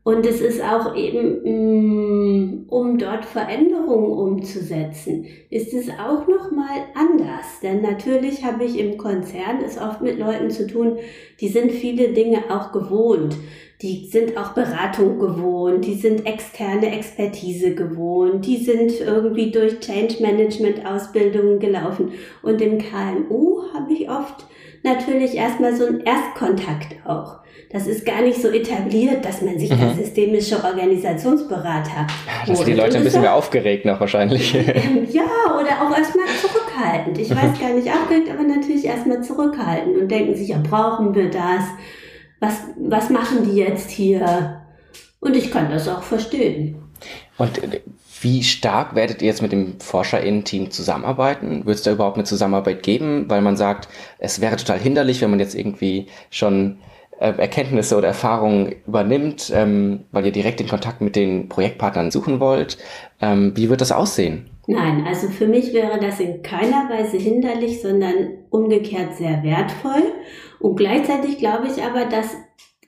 Und 0.03 0.25
es 0.25 0.41
ist 0.41 0.61
auch 0.61 0.95
eben, 0.97 1.43
mm, 1.43 2.65
um 2.67 2.97
dort 2.97 3.23
Veränderungen 3.23 4.11
umzusetzen, 4.11 5.25
ist 5.49 5.73
es 5.73 5.89
auch 5.89 6.27
nochmal 6.27 6.83
anders. 6.93 7.61
Denn 7.61 7.81
natürlich 7.81 8.43
habe 8.43 8.65
ich 8.65 8.77
im 8.77 8.97
Konzern 8.97 9.63
es 9.65 9.77
oft 9.77 10.01
mit 10.01 10.19
Leuten 10.19 10.51
zu 10.51 10.67
tun, 10.67 10.97
die 11.39 11.47
sind 11.47 11.71
viele 11.71 12.09
Dinge 12.09 12.43
auch 12.49 12.73
gewohnt. 12.73 13.37
Die 13.81 14.07
sind 14.07 14.37
auch 14.37 14.53
Beratung 14.53 15.19
gewohnt, 15.19 15.85
die 15.85 15.95
sind 15.95 16.25
externe 16.25 16.95
Expertise 16.95 17.75
gewohnt, 17.75 18.45
die 18.45 18.57
sind 18.57 18.99
irgendwie 19.01 19.51
durch 19.51 19.79
Change 19.79 20.21
Management 20.21 20.85
Ausbildungen 20.85 21.59
gelaufen. 21.59 22.11
Und 22.41 22.61
im 22.61 22.77
KMU 22.77 23.63
habe 23.73 23.91
ich 23.91 24.09
oft 24.09 24.45
natürlich 24.83 25.35
erstmal 25.35 25.75
so 25.75 25.85
einen 25.85 26.01
Erstkontakt 26.01 26.95
auch. 27.05 27.42
Das 27.73 27.87
ist 27.87 28.05
gar 28.05 28.21
nicht 28.21 28.39
so 28.39 28.49
etabliert, 28.49 29.25
dass 29.25 29.41
man 29.41 29.57
sich 29.57 29.71
mhm. 29.71 29.81
als 29.81 29.97
systemische 29.97 30.63
Organisationsberater. 30.63 32.05
Das 32.45 32.59
sind 32.59 32.67
die 32.67 32.73
Leute 32.75 32.97
ein 32.97 33.03
bisschen 33.03 33.21
mehr 33.21 33.33
aufgeregt 33.33 33.83
noch 33.83 33.99
wahrscheinlich. 33.99 34.53
ja, 35.11 35.23
oder 35.59 35.81
auch 35.81 35.97
erstmal 35.97 36.27
zurückhaltend. 36.39 37.17
Ich 37.17 37.31
weiß 37.31 37.59
gar 37.59 37.73
nicht 37.73 37.89
aufgeregt, 37.89 38.29
aber 38.31 38.43
natürlich 38.43 38.85
erstmal 38.85 39.23
zurückhaltend 39.23 39.97
und 39.97 40.11
denken 40.11 40.35
sich, 40.35 40.49
ja, 40.49 40.59
brauchen 40.59 41.15
wir 41.15 41.31
das? 41.31 41.63
Was, 42.39 42.61
was 42.77 43.09
machen 43.09 43.43
die 43.43 43.57
jetzt 43.57 43.89
hier? 43.89 44.61
Und 45.19 45.35
ich 45.35 45.49
kann 45.49 45.71
das 45.71 45.87
auch 45.87 46.03
verstehen. 46.03 46.75
Und 47.39 47.59
wie 48.21 48.43
stark 48.43 48.93
werdet 48.93 49.23
ihr 49.23 49.29
jetzt 49.29 49.41
mit 49.41 49.51
dem 49.51 49.79
ForscherInnen-Team 49.79 50.69
zusammenarbeiten? 50.69 51.65
Wird 51.65 51.77
es 51.77 51.83
da 51.83 51.91
überhaupt 51.91 52.17
eine 52.17 52.25
Zusammenarbeit 52.25 52.83
geben? 52.83 53.25
Weil 53.29 53.41
man 53.41 53.57
sagt, 53.57 53.87
es 54.19 54.41
wäre 54.41 54.57
total 54.57 54.77
hinderlich, 54.77 55.21
wenn 55.21 55.31
man 55.31 55.39
jetzt 55.39 55.55
irgendwie 55.55 56.05
schon 56.29 56.77
äh, 56.77 56.92
Erkenntnisse 57.23 57.97
oder 57.97 58.07
Erfahrungen 58.07 58.75
übernimmt, 58.87 59.51
ähm, 59.55 60.05
weil 60.11 60.25
ihr 60.25 60.31
direkt 60.31 60.59
den 60.59 60.67
Kontakt 60.67 61.01
mit 61.01 61.15
den 61.15 61.49
Projektpartnern 61.49 62.11
suchen 62.11 62.39
wollt. 62.39 62.77
Ähm, 63.21 63.53
wie 63.55 63.69
wird 63.69 63.81
das 63.81 63.91
aussehen? 63.91 64.49
Nein, 64.67 65.05
also 65.07 65.27
für 65.27 65.47
mich 65.47 65.73
wäre 65.73 65.99
das 65.99 66.19
in 66.19 66.41
keiner 66.41 66.89
Weise 66.89 67.17
hinderlich, 67.17 67.81
sondern 67.81 68.29
umgekehrt 68.49 69.15
sehr 69.15 69.43
wertvoll. 69.43 70.03
Und 70.59 70.77
gleichzeitig 70.77 71.37
glaube 71.37 71.67
ich 71.67 71.83
aber, 71.83 72.05
dass 72.05 72.27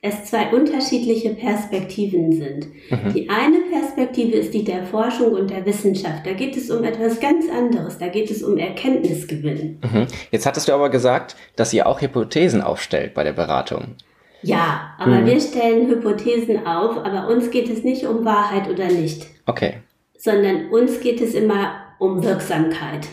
es 0.02 0.24
zwei 0.24 0.48
unterschiedliche 0.52 1.30
Perspektiven 1.30 2.32
sind. 2.32 2.66
Mhm. 2.90 3.12
Die 3.14 3.28
eine 3.28 3.60
Perspektive 3.70 4.36
ist 4.36 4.54
die 4.54 4.64
der 4.64 4.84
Forschung 4.84 5.32
und 5.32 5.50
der 5.50 5.66
Wissenschaft. 5.66 6.26
Da 6.26 6.32
geht 6.32 6.56
es 6.56 6.70
um 6.70 6.84
etwas 6.84 7.20
ganz 7.20 7.46
anderes. 7.50 7.98
Da 7.98 8.08
geht 8.08 8.30
es 8.30 8.42
um 8.42 8.56
Erkenntnisgewinn. 8.56 9.78
Mhm. 9.82 10.06
Jetzt 10.30 10.46
hattest 10.46 10.68
du 10.68 10.72
aber 10.72 10.90
gesagt, 10.90 11.36
dass 11.56 11.72
ihr 11.72 11.86
auch 11.86 12.00
Hypothesen 12.00 12.60
aufstellt 12.60 13.14
bei 13.14 13.24
der 13.24 13.32
Beratung. 13.32 13.96
Ja, 14.42 14.94
aber 14.98 15.20
mhm. 15.20 15.26
wir 15.26 15.40
stellen 15.40 15.88
Hypothesen 15.88 16.66
auf, 16.66 16.98
aber 17.04 17.28
uns 17.28 17.50
geht 17.50 17.68
es 17.68 17.84
nicht 17.84 18.06
um 18.06 18.24
Wahrheit 18.24 18.68
oder 18.68 18.86
nicht. 18.86 19.26
Okay. 19.46 19.74
Sondern 20.18 20.68
uns 20.70 21.00
geht 21.00 21.20
es 21.20 21.34
immer 21.34 21.74
um 21.98 22.22
Wirksamkeit 22.22 23.08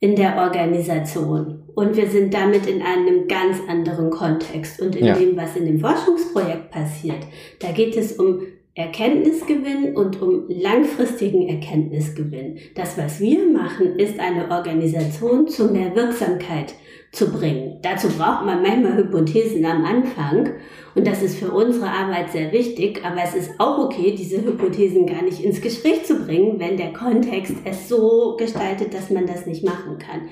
in 0.00 0.14
der 0.14 0.36
Organisation. 0.36 1.62
Und 1.74 1.96
wir 1.96 2.08
sind 2.08 2.32
damit 2.32 2.66
in 2.66 2.82
einem 2.82 3.28
ganz 3.28 3.58
anderen 3.68 4.10
Kontext. 4.10 4.80
Und 4.80 4.96
in 4.96 5.06
ja. 5.06 5.14
dem, 5.14 5.36
was 5.36 5.56
in 5.56 5.66
dem 5.66 5.80
Forschungsprojekt 5.80 6.70
passiert, 6.70 7.26
da 7.60 7.72
geht 7.72 7.96
es 7.96 8.12
um 8.12 8.40
Erkenntnisgewinn 8.74 9.96
und 9.96 10.20
um 10.20 10.44
langfristigen 10.48 11.48
Erkenntnisgewinn. 11.48 12.58
Das, 12.74 12.98
was 12.98 13.20
wir 13.20 13.46
machen, 13.46 13.98
ist 13.98 14.20
eine 14.20 14.50
Organisation 14.50 15.48
zu 15.48 15.72
mehr 15.72 15.96
Wirksamkeit 15.96 16.74
zu 17.16 17.30
bringen. 17.30 17.78
Dazu 17.80 18.08
braucht 18.08 18.44
man 18.44 18.62
manchmal 18.62 18.96
Hypothesen 18.96 19.64
am 19.64 19.84
Anfang 19.84 20.50
und 20.94 21.06
das 21.06 21.22
ist 21.22 21.38
für 21.38 21.50
unsere 21.50 21.88
Arbeit 21.88 22.30
sehr 22.30 22.52
wichtig, 22.52 23.00
aber 23.04 23.22
es 23.24 23.34
ist 23.34 23.58
auch 23.58 23.78
okay, 23.78 24.14
diese 24.16 24.44
Hypothesen 24.44 25.06
gar 25.06 25.22
nicht 25.22 25.42
ins 25.42 25.62
Gespräch 25.62 26.04
zu 26.04 26.16
bringen, 26.16 26.58
wenn 26.58 26.76
der 26.76 26.92
Kontext 26.92 27.54
es 27.64 27.88
so 27.88 28.36
gestaltet, 28.38 28.92
dass 28.92 29.08
man 29.10 29.26
das 29.26 29.46
nicht 29.46 29.64
machen 29.64 29.98
kann. 29.98 30.28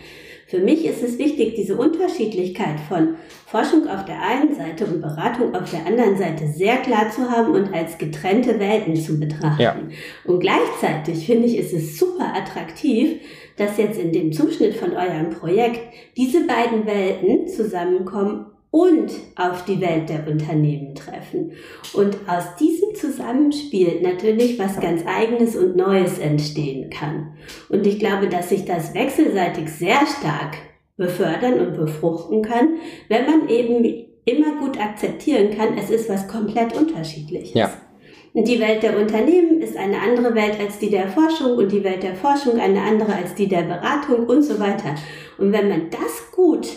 Für 0.47 0.59
mich 0.59 0.85
ist 0.85 1.03
es 1.03 1.19
wichtig, 1.19 1.55
diese 1.55 1.77
Unterschiedlichkeit 1.77 2.79
von 2.87 3.17
Forschung 3.47 3.89
auf 3.89 4.05
der 4.05 4.21
einen 4.21 4.55
Seite 4.55 4.85
und 4.85 5.01
Beratung 5.01 5.55
auf 5.55 5.71
der 5.71 5.87
anderen 5.87 6.19
Seite 6.19 6.47
sehr 6.49 6.77
klar 6.77 7.11
zu 7.11 7.31
haben 7.31 7.55
und 7.55 7.73
als 7.73 7.97
getrennte 7.97 8.61
Welten 8.61 8.95
zu 8.95 9.19
betrachten. 9.19 9.63
Ja. 9.63 9.77
Und 10.25 10.41
gleichzeitig 10.41 11.25
finde 11.25 11.47
ich, 11.47 11.57
ist 11.57 11.73
es 11.73 11.99
super 11.99 12.35
attraktiv, 12.37 13.21
dass 13.57 13.77
jetzt 13.77 13.99
in 13.99 14.13
dem 14.13 14.33
Zuschnitt 14.33 14.75
von 14.75 14.93
eurem 14.93 15.31
Projekt 15.31 15.81
diese 16.17 16.47
beiden 16.47 16.87
Welten 16.87 17.49
zusammenkommen 17.49 18.47
und 18.75 19.13
auf 19.37 19.65
die 19.65 19.81
Welt 19.81 20.09
der 20.09 20.27
Unternehmen 20.27 20.97
treffen. 20.97 21.53
Und 21.93 22.17
aus 22.27 22.57
diesem 22.59 22.93
Zusammenspiel 22.97 24.01
natürlich 24.03 24.59
was 24.59 24.81
ganz 24.81 25.05
eigenes 25.07 25.55
und 25.55 25.77
Neues 25.77 26.19
entstehen 26.19 26.91
kann. 26.91 27.35
Und 27.69 27.87
ich 27.87 28.01
glaube, 28.01 28.29
dass 28.29 28.49
sich 28.49 28.65
das 28.65 28.93
wechselseitig 28.93 29.69
sehr 29.69 30.01
stark 30.19 30.57
befördern 30.97 31.61
und 31.61 31.77
befruchten 31.77 32.43
kann, 32.43 32.79
wenn 33.09 33.27
man 33.27 33.49
eben 33.49 34.07
immer 34.25 34.57
gut 34.59 34.81
akzeptieren 34.81 35.57
kann, 35.57 35.79
es 35.79 35.91
ist 35.91 36.09
was 36.09 36.27
komplett 36.27 36.75
unterschiedliches. 36.75 37.55
Ja. 37.55 37.71
Die 38.37 38.59
Welt 38.59 38.83
der 38.83 38.99
Unternehmen 38.99 39.63
ist 39.63 39.77
eine 39.77 40.01
andere 40.01 40.35
Welt 40.35 40.59
als 40.59 40.81
die 40.81 40.91
der 40.91 41.09
Forschung 41.09 41.57
und 41.57 41.71
die 41.71 41.85
Welt 41.85 42.03
der 42.03 42.17
Forschung 42.17 42.59
eine 42.59 42.83
andere 42.83 43.15
als 43.15 43.37
die 43.37 43.47
der 43.47 43.63
Beratung 43.63 44.27
und 44.27 44.43
so 44.43 44.59
weiter. 44.59 44.97
Und 45.39 45.53
wenn 45.53 45.69
man 45.69 45.89
das 45.91 46.33
gut 46.33 46.69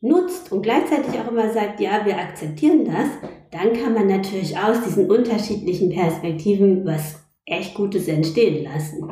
nutzt 0.00 0.50
und 0.50 0.62
gleichzeitig 0.62 1.20
auch 1.20 1.30
immer 1.30 1.50
sagt, 1.50 1.80
ja, 1.80 2.06
wir 2.06 2.16
akzeptieren 2.16 2.86
das, 2.86 3.08
dann 3.50 3.74
kann 3.74 3.92
man 3.92 4.06
natürlich 4.06 4.56
aus 4.56 4.82
diesen 4.82 5.10
unterschiedlichen 5.10 5.90
Perspektiven 5.90 6.86
was 6.86 7.16
echt 7.44 7.74
Gutes 7.74 8.08
entstehen 8.08 8.64
lassen. 8.64 9.02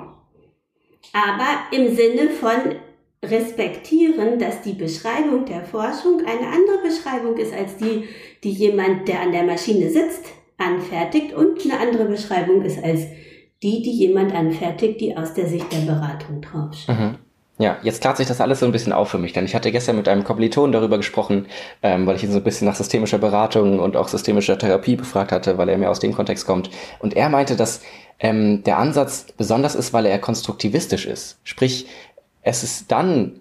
Aber 1.13 1.77
im 1.77 1.95
Sinne 1.95 2.31
von 2.31 2.77
respektieren, 3.23 4.39
dass 4.39 4.63
die 4.63 4.73
Beschreibung 4.73 5.45
der 5.45 5.65
Forschung 5.65 6.21
eine 6.21 6.47
andere 6.47 6.79
Beschreibung 6.83 7.37
ist 7.37 7.53
als 7.53 7.77
die, 7.77 8.05
die 8.43 8.53
jemand, 8.53 9.07
der 9.07 9.21
an 9.21 9.33
der 9.33 9.43
Maschine 9.43 9.91
sitzt, 9.91 10.25
anfertigt 10.59 11.33
und 11.33 11.61
eine 11.65 11.81
andere 11.81 12.05
Beschreibung 12.07 12.63
ist 12.63 12.83
als 12.83 13.03
die, 13.63 13.83
die 13.83 13.93
jemand 13.93 14.35
anfertigt, 14.35 15.01
die 15.01 15.17
aus 15.17 15.35
der 15.35 15.47
Sicht 15.47 15.73
der 15.73 15.93
Beratung 15.93 16.41
draufschaut. 16.41 16.97
Mhm. 16.97 17.15
Ja, 17.61 17.77
jetzt 17.83 18.01
klärt 18.01 18.17
sich 18.17 18.29
das 18.29 18.41
alles 18.41 18.61
so 18.61 18.67
ein 18.67 18.73
bisschen 18.73 18.93
auf 18.93 19.09
für 19.09 19.19
mich, 19.19 19.33
denn 19.33 19.45
ich 19.45 19.55
hatte 19.55 19.73
gestern 19.73 19.97
mit 19.97 20.07
einem 20.07 20.23
Kommiliton 20.23 20.71
darüber 20.71 20.97
gesprochen, 20.97 21.47
ähm, 21.83 22.07
weil 22.07 22.15
ich 22.15 22.23
ihn 22.23 22.31
so 22.31 22.39
ein 22.39 22.45
bisschen 22.45 22.69
nach 22.69 22.77
systemischer 22.77 23.19
Beratung 23.19 23.81
und 23.81 23.97
auch 23.97 24.07
systemischer 24.07 24.57
Therapie 24.59 24.95
befragt 24.95 25.33
hatte, 25.33 25.59
weil 25.59 25.69
er 25.69 25.77
mehr 25.77 25.91
aus 25.91 25.99
dem 25.99 26.15
Kontext 26.15 26.47
kommt. 26.47 26.71
Und 27.01 27.17
er 27.17 27.29
meinte, 27.29 27.57
dass 27.57 27.83
ähm, 28.21 28.63
der 28.63 28.79
Ansatz 28.79 29.27
besonders 29.37 29.75
ist, 29.75 29.93
weil 29.93 30.07
er 30.07 30.21
konstruktivistisch 30.21 31.07
ist. 31.07 31.41
Sprich, 31.43 31.87
es 32.43 32.63
ist 32.63 32.93
dann 32.93 33.41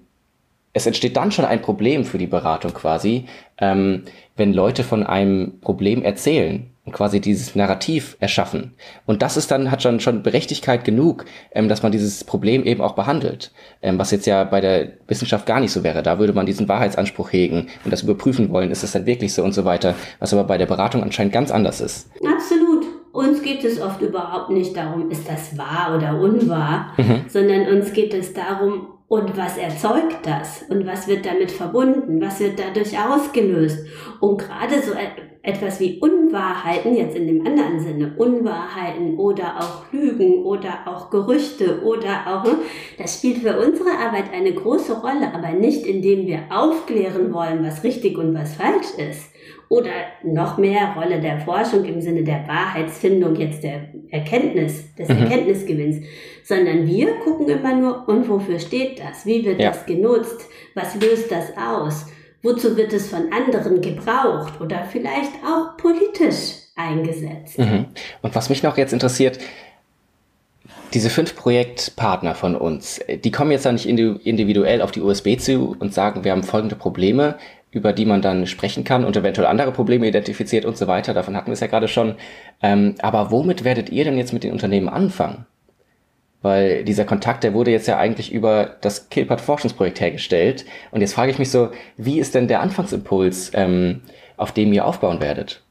es 0.74 0.86
entsteht 0.86 1.18
dann 1.18 1.32
schon 1.32 1.46
ein 1.46 1.62
Problem 1.62 2.06
für 2.06 2.20
die 2.20 2.28
Beratung 2.28 2.72
quasi, 2.72 3.26
ähm, 3.58 4.04
wenn 4.36 4.54
Leute 4.54 4.84
von 4.84 5.04
einem 5.04 5.60
Problem 5.60 6.04
erzählen 6.04 6.70
quasi 6.92 7.20
dieses 7.20 7.56
Narrativ 7.56 8.18
erschaffen. 8.20 8.74
Und 9.06 9.22
das 9.22 9.38
ist 9.38 9.52
dann, 9.52 9.72
hat 9.72 9.82
schon, 9.82 10.00
schon 10.00 10.24
Berechtigkeit 10.24 10.84
genug, 10.84 11.26
ähm, 11.54 11.70
dass 11.70 11.84
man 11.84 11.92
dieses 11.92 12.24
Problem 12.24 12.64
eben 12.64 12.82
auch 12.82 12.96
behandelt. 12.96 13.52
Ähm, 13.82 14.00
was 14.00 14.12
jetzt 14.12 14.26
ja 14.26 14.44
bei 14.44 14.62
der 14.62 14.94
Wissenschaft 15.08 15.46
gar 15.46 15.60
nicht 15.60 15.72
so 15.72 15.84
wäre. 15.84 16.04
Da 16.04 16.20
würde 16.20 16.34
man 16.34 16.46
diesen 16.46 16.68
Wahrheitsanspruch 16.68 17.32
hegen 17.32 17.68
und 17.84 17.92
das 17.92 18.04
überprüfen 18.04 18.50
wollen, 18.52 18.72
ist 18.72 18.84
es 18.84 18.92
denn 18.92 19.06
wirklich 19.06 19.34
so 19.34 19.44
und 19.44 19.54
so 19.54 19.66
weiter, 19.66 19.96
was 20.20 20.34
aber 20.34 20.44
bei 20.44 20.58
der 20.58 20.66
Beratung 20.66 21.04
anscheinend 21.04 21.34
ganz 21.34 21.52
anders 21.52 21.82
ist. 21.82 22.10
Absolut. 22.26 22.86
Uns 23.14 23.42
geht 23.42 23.64
es 23.64 23.82
oft 23.82 24.02
überhaupt 24.02 24.52
nicht 24.52 24.76
darum, 24.78 25.10
ist 25.10 25.28
das 25.28 25.58
wahr 25.58 25.96
oder 25.96 26.20
unwahr, 26.20 26.94
mhm. 26.98 27.22
sondern 27.28 27.68
uns 27.68 27.92
geht 27.92 28.14
es 28.14 28.34
darum, 28.34 28.90
und 29.10 29.38
was 29.38 29.58
erzeugt 29.58 30.26
das? 30.26 30.64
Und 30.70 30.86
was 30.86 31.08
wird 31.08 31.26
damit 31.26 31.50
verbunden? 31.50 32.20
Was 32.22 32.42
wird 32.42 32.60
dadurch 32.60 32.94
ausgelöst? 33.00 33.86
Und 34.20 34.38
gerade 34.38 34.82
so 34.82 34.92
etwas 35.44 35.80
wie 35.80 36.00
Unwahrheiten, 36.00 36.96
jetzt 36.96 37.16
in 37.16 37.28
dem 37.28 37.46
anderen 37.46 37.80
Sinne, 37.80 38.14
Unwahrheiten 38.18 39.18
oder 39.18 39.60
auch 39.60 39.92
Lügen 39.94 40.44
oder 40.44 40.80
auch 40.86 41.10
Gerüchte 41.10 41.82
oder 41.84 42.26
auch, 42.28 42.44
ne, 42.44 42.58
das 42.98 43.18
spielt 43.18 43.38
für 43.38 43.58
unsere 43.60 43.92
Arbeit 43.92 44.34
eine 44.34 44.54
große 44.54 45.00
Rolle, 45.00 45.34
aber 45.34 45.52
nicht 45.52 45.86
indem 45.86 46.28
wir 46.28 46.44
aufklären 46.50 47.34
wollen, 47.34 47.64
was 47.64 47.84
richtig 47.84 48.18
und 48.18 48.34
was 48.34 48.56
falsch 48.56 48.94
ist. 48.98 49.32
Oder 49.70 49.92
noch 50.24 50.58
mehr 50.58 50.94
Rolle 50.96 51.20
der 51.20 51.42
Forschung 51.42 51.84
im 51.84 52.00
Sinne 52.00 52.24
der 52.24 52.48
Wahrheitsfindung, 52.48 53.36
jetzt 53.36 53.64
der 53.64 53.90
Erkenntnis, 54.10 54.96
des 54.96 55.10
mhm. 55.10 55.18
Erkenntnisgewinns, 55.18 56.06
sondern 56.44 56.88
wir 56.88 57.16
gucken 57.16 57.50
immer 57.50 57.76
nur, 57.76 58.08
und 58.08 58.30
wofür 58.30 58.60
steht 58.60 59.00
das? 59.00 59.26
Wie 59.26 59.44
wird 59.44 59.60
ja. 59.60 59.70
das 59.70 59.86
genutzt? 59.86 60.50
Was 60.74 60.96
löst 60.96 61.32
das 61.32 61.52
aus? 61.58 62.06
Wozu 62.48 62.78
wird 62.78 62.94
es 62.94 63.10
von 63.10 63.34
anderen 63.34 63.82
gebraucht 63.82 64.62
oder 64.62 64.86
vielleicht 64.90 65.34
auch 65.46 65.76
politisch 65.76 66.54
eingesetzt? 66.78 67.60
Mhm. 67.60 67.88
Und 68.22 68.36
was 68.36 68.48
mich 68.50 68.64
noch 68.64 68.78
jetzt 68.78 68.94
interessiert, 68.94 69.38
diese 70.94 71.10
fünf 71.10 71.36
Projektpartner 71.36 72.36
von 72.36 72.56
uns, 72.56 73.02
die 73.22 73.32
kommen 73.32 73.52
jetzt 73.52 73.66
ja 73.66 73.74
nicht 73.74 73.86
individuell 73.86 74.82
auf 74.82 74.92
die 74.92 75.02
USB 75.02 75.38
zu 75.38 75.76
und 75.78 75.94
sagen, 75.94 76.24
wir 76.24 76.32
haben 76.32 76.44
folgende 76.44 76.78
Probleme, 76.78 77.36
über 77.72 77.92
die 77.92 78.06
man 78.06 78.22
dann 78.22 78.48
sprechen 78.48 78.86
kann 78.86 79.04
und 79.04 79.18
eventuell 79.18 79.48
andere 79.48 79.74
Probleme 79.74 80.08
identifiziert 80.08 80.64
und 80.64 80.78
so 80.78 80.88
weiter. 80.88 81.14
Davon 81.14 81.36
hatten 81.36 81.48
wir 81.48 81.54
es 81.54 81.60
ja 81.60 81.68
gerade 81.68 81.90
schon. 81.90 82.16
Ähm, 82.62 82.96
aber 83.02 83.30
womit 83.30 83.66
werdet 83.66 83.90
ihr 83.90 84.06
denn 84.06 84.18
jetzt 84.18 84.32
mit 84.32 84.46
den 84.46 84.54
Unternehmen 84.54 84.88
anfangen? 84.88 85.46
Weil 86.48 86.86
dieser 86.86 87.04
Kontakt, 87.04 87.44
der 87.44 87.54
wurde 87.54 87.72
jetzt 87.72 87.90
ja 87.90 87.98
eigentlich 87.98 88.32
über 88.32 88.78
das 88.80 89.10
Kilpert 89.10 89.42
Forschungsprojekt 89.42 90.00
hergestellt. 90.00 90.64
Und 90.92 91.02
jetzt 91.02 91.14
frage 91.14 91.30
ich 91.30 91.40
mich 91.40 91.52
so, 91.52 91.72
wie 91.98 92.22
ist 92.22 92.36
denn 92.36 92.48
der 92.48 92.62
Anfangsimpuls, 92.62 93.52
ähm, 93.54 94.00
auf 94.38 94.54
dem 94.54 94.72
ihr 94.72 94.86
aufbauen 94.86 95.20
werdet? 95.20 95.62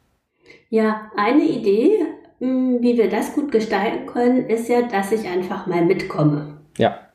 Ja, 0.68 1.10
eine 1.16 1.44
Idee, 1.44 1.92
hm, 2.40 2.82
wie 2.82 2.98
wir 2.98 3.08
das 3.08 3.32
gut 3.32 3.52
gestalten 3.52 4.04
können, 4.04 4.50
ist 4.50 4.68
ja, 4.68 4.82
dass 4.82 5.12
ich 5.12 5.26
einfach 5.26 5.66
mal 5.66 5.82
mitkomme. 5.82 6.58
Ja. 6.76 7.05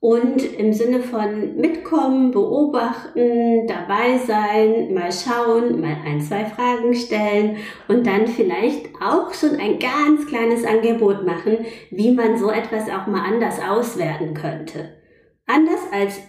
Und 0.00 0.44
im 0.56 0.72
Sinne 0.72 1.00
von 1.00 1.56
mitkommen, 1.56 2.30
beobachten, 2.30 3.66
dabei 3.66 4.18
sein, 4.24 4.94
mal 4.94 5.10
schauen, 5.10 5.80
mal 5.80 5.96
ein, 6.06 6.20
zwei 6.20 6.44
Fragen 6.44 6.94
stellen 6.94 7.56
und 7.88 8.06
dann 8.06 8.28
vielleicht 8.28 8.90
auch 9.02 9.34
schon 9.34 9.58
ein 9.58 9.80
ganz 9.80 10.24
kleines 10.28 10.64
Angebot 10.64 11.26
machen, 11.26 11.66
wie 11.90 12.12
man 12.12 12.38
so 12.38 12.48
etwas 12.48 12.88
auch 12.88 13.08
mal 13.08 13.22
anders 13.26 13.58
auswerten 13.60 14.34
könnte. 14.34 14.98
Anders 15.46 15.80
als 15.90 16.20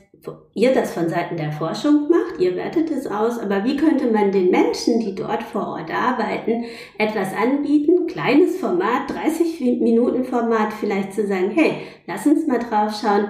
ihr 0.54 0.74
das 0.74 0.94
von 0.94 1.08
Seiten 1.08 1.38
der 1.38 1.52
Forschung 1.52 2.10
macht, 2.10 2.40
ihr 2.40 2.56
wertet 2.56 2.92
es 2.92 3.08
aus, 3.08 3.40
aber 3.40 3.64
wie 3.64 3.78
könnte 3.78 4.12
man 4.12 4.32
den 4.32 4.50
Menschen, 4.50 5.00
die 5.00 5.16
dort 5.16 5.44
vor 5.44 5.68
Ort 5.68 5.92
arbeiten, 5.94 6.66
etwas 6.98 7.30
anbieten, 7.34 8.08
kleines 8.08 8.58
Format, 8.58 9.10
30 9.10 9.80
Minuten 9.80 10.26
Format 10.26 10.74
vielleicht 10.74 11.14
zu 11.14 11.26
sagen, 11.26 11.52
hey, 11.54 11.82
lass 12.08 12.26
uns 12.26 12.48
mal 12.48 12.60
drauf 12.60 13.00
schauen, 13.02 13.30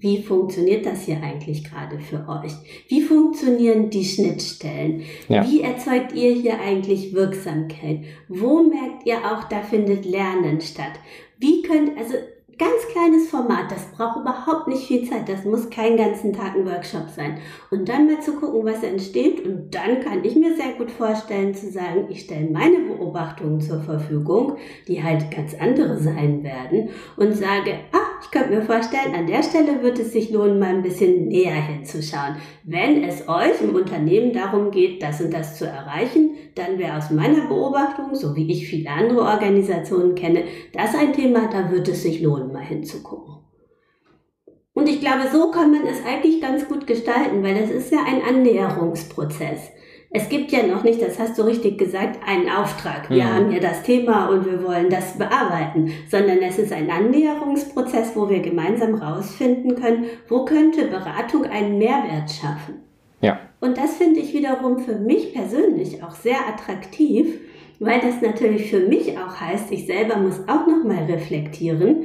wie 0.00 0.22
funktioniert 0.22 0.86
das 0.86 1.02
hier 1.02 1.22
eigentlich 1.22 1.62
gerade 1.62 1.98
für 1.98 2.26
euch? 2.28 2.52
Wie 2.88 3.02
funktionieren 3.02 3.90
die 3.90 4.04
Schnittstellen? 4.04 5.02
Ja. 5.28 5.46
Wie 5.46 5.60
erzeugt 5.60 6.12
ihr 6.14 6.32
hier 6.32 6.58
eigentlich 6.58 7.14
Wirksamkeit? 7.14 8.00
Wo 8.28 8.62
merkt 8.62 9.06
ihr 9.06 9.18
auch, 9.18 9.44
da 9.44 9.62
findet 9.62 10.06
Lernen 10.06 10.60
statt? 10.60 10.92
Wie 11.38 11.62
könnt, 11.62 11.98
also 11.98 12.14
ganz 12.60 12.86
kleines 12.92 13.30
Format, 13.30 13.70
das 13.70 13.86
braucht 13.92 14.20
überhaupt 14.20 14.68
nicht 14.68 14.86
viel 14.86 15.08
Zeit, 15.08 15.28
das 15.28 15.44
muss 15.44 15.70
keinen 15.70 15.96
ganzen 15.96 16.34
Tag 16.34 16.54
ein 16.54 16.66
Workshop 16.66 17.08
sein. 17.08 17.38
Und 17.70 17.88
dann 17.88 18.06
mal 18.06 18.20
zu 18.20 18.34
gucken, 18.34 18.64
was 18.64 18.82
entsteht 18.82 19.44
und 19.46 19.74
dann 19.74 20.00
kann 20.00 20.22
ich 20.24 20.36
mir 20.36 20.54
sehr 20.56 20.72
gut 20.76 20.90
vorstellen 20.90 21.54
zu 21.54 21.70
sagen, 21.70 22.06
ich 22.10 22.20
stelle 22.20 22.50
meine 22.50 22.80
Beobachtungen 22.80 23.62
zur 23.62 23.80
Verfügung, 23.80 24.56
die 24.88 25.02
halt 25.02 25.30
ganz 25.30 25.54
andere 25.54 25.98
sein 25.98 26.42
werden 26.42 26.90
und 27.16 27.32
sage, 27.34 27.80
ah, 27.92 28.09
ich 28.22 28.30
könnte 28.30 28.50
mir 28.50 28.62
vorstellen, 28.62 29.14
an 29.14 29.26
der 29.26 29.42
Stelle 29.42 29.82
wird 29.82 29.98
es 29.98 30.12
sich 30.12 30.30
lohnen, 30.30 30.58
mal 30.58 30.70
ein 30.70 30.82
bisschen 30.82 31.28
näher 31.28 31.54
hinzuschauen. 31.54 32.36
Wenn 32.64 33.02
es 33.04 33.28
euch 33.28 33.60
im 33.62 33.74
Unternehmen 33.74 34.32
darum 34.32 34.70
geht, 34.70 35.02
das 35.02 35.20
und 35.20 35.32
das 35.32 35.56
zu 35.56 35.66
erreichen, 35.66 36.36
dann 36.54 36.78
wäre 36.78 36.96
aus 36.96 37.10
meiner 37.10 37.46
Beobachtung, 37.46 38.14
so 38.14 38.36
wie 38.36 38.50
ich 38.50 38.68
viele 38.68 38.90
andere 38.90 39.22
Organisationen 39.22 40.14
kenne, 40.14 40.44
das 40.72 40.94
ein 40.94 41.12
Thema, 41.12 41.48
da 41.48 41.70
wird 41.70 41.88
es 41.88 42.02
sich 42.02 42.20
lohnen, 42.20 42.52
mal 42.52 42.62
hinzugucken. 42.62 43.36
Und 44.72 44.88
ich 44.88 45.00
glaube, 45.00 45.28
so 45.32 45.50
kann 45.50 45.72
man 45.72 45.86
es 45.86 46.04
eigentlich 46.06 46.40
ganz 46.40 46.66
gut 46.68 46.86
gestalten, 46.86 47.42
weil 47.42 47.60
das 47.60 47.70
ist 47.70 47.92
ja 47.92 47.98
ein 48.06 48.22
Annäherungsprozess. 48.22 49.72
Es 50.12 50.28
gibt 50.28 50.50
ja 50.50 50.66
noch 50.66 50.82
nicht, 50.82 51.00
das 51.00 51.20
hast 51.20 51.38
du 51.38 51.42
richtig 51.42 51.78
gesagt, 51.78 52.18
einen 52.26 52.48
Auftrag. 52.48 53.08
Wir 53.10 53.24
mhm. 53.24 53.28
haben 53.32 53.52
ja 53.52 53.60
das 53.60 53.84
Thema 53.84 54.28
und 54.28 54.44
wir 54.44 54.64
wollen 54.64 54.90
das 54.90 55.16
bearbeiten, 55.16 55.92
sondern 56.08 56.38
es 56.38 56.58
ist 56.58 56.72
ein 56.72 56.90
Annäherungsprozess, 56.90 58.16
wo 58.16 58.28
wir 58.28 58.40
gemeinsam 58.40 58.96
rausfinden 58.96 59.76
können, 59.76 60.06
wo 60.28 60.44
könnte 60.44 60.88
Beratung 60.88 61.44
einen 61.44 61.78
Mehrwert 61.78 62.28
schaffen. 62.28 62.80
Ja. 63.20 63.38
Und 63.60 63.78
das 63.78 63.98
finde 63.98 64.18
ich 64.18 64.34
wiederum 64.34 64.80
für 64.80 64.96
mich 64.96 65.32
persönlich 65.32 66.02
auch 66.02 66.16
sehr 66.16 66.38
attraktiv, 66.48 67.38
weil 67.78 68.00
das 68.00 68.20
natürlich 68.20 68.68
für 68.68 68.80
mich 68.80 69.16
auch 69.16 69.40
heißt, 69.40 69.70
ich 69.70 69.86
selber 69.86 70.16
muss 70.16 70.40
auch 70.48 70.66
nochmal 70.66 71.04
reflektieren, 71.04 72.04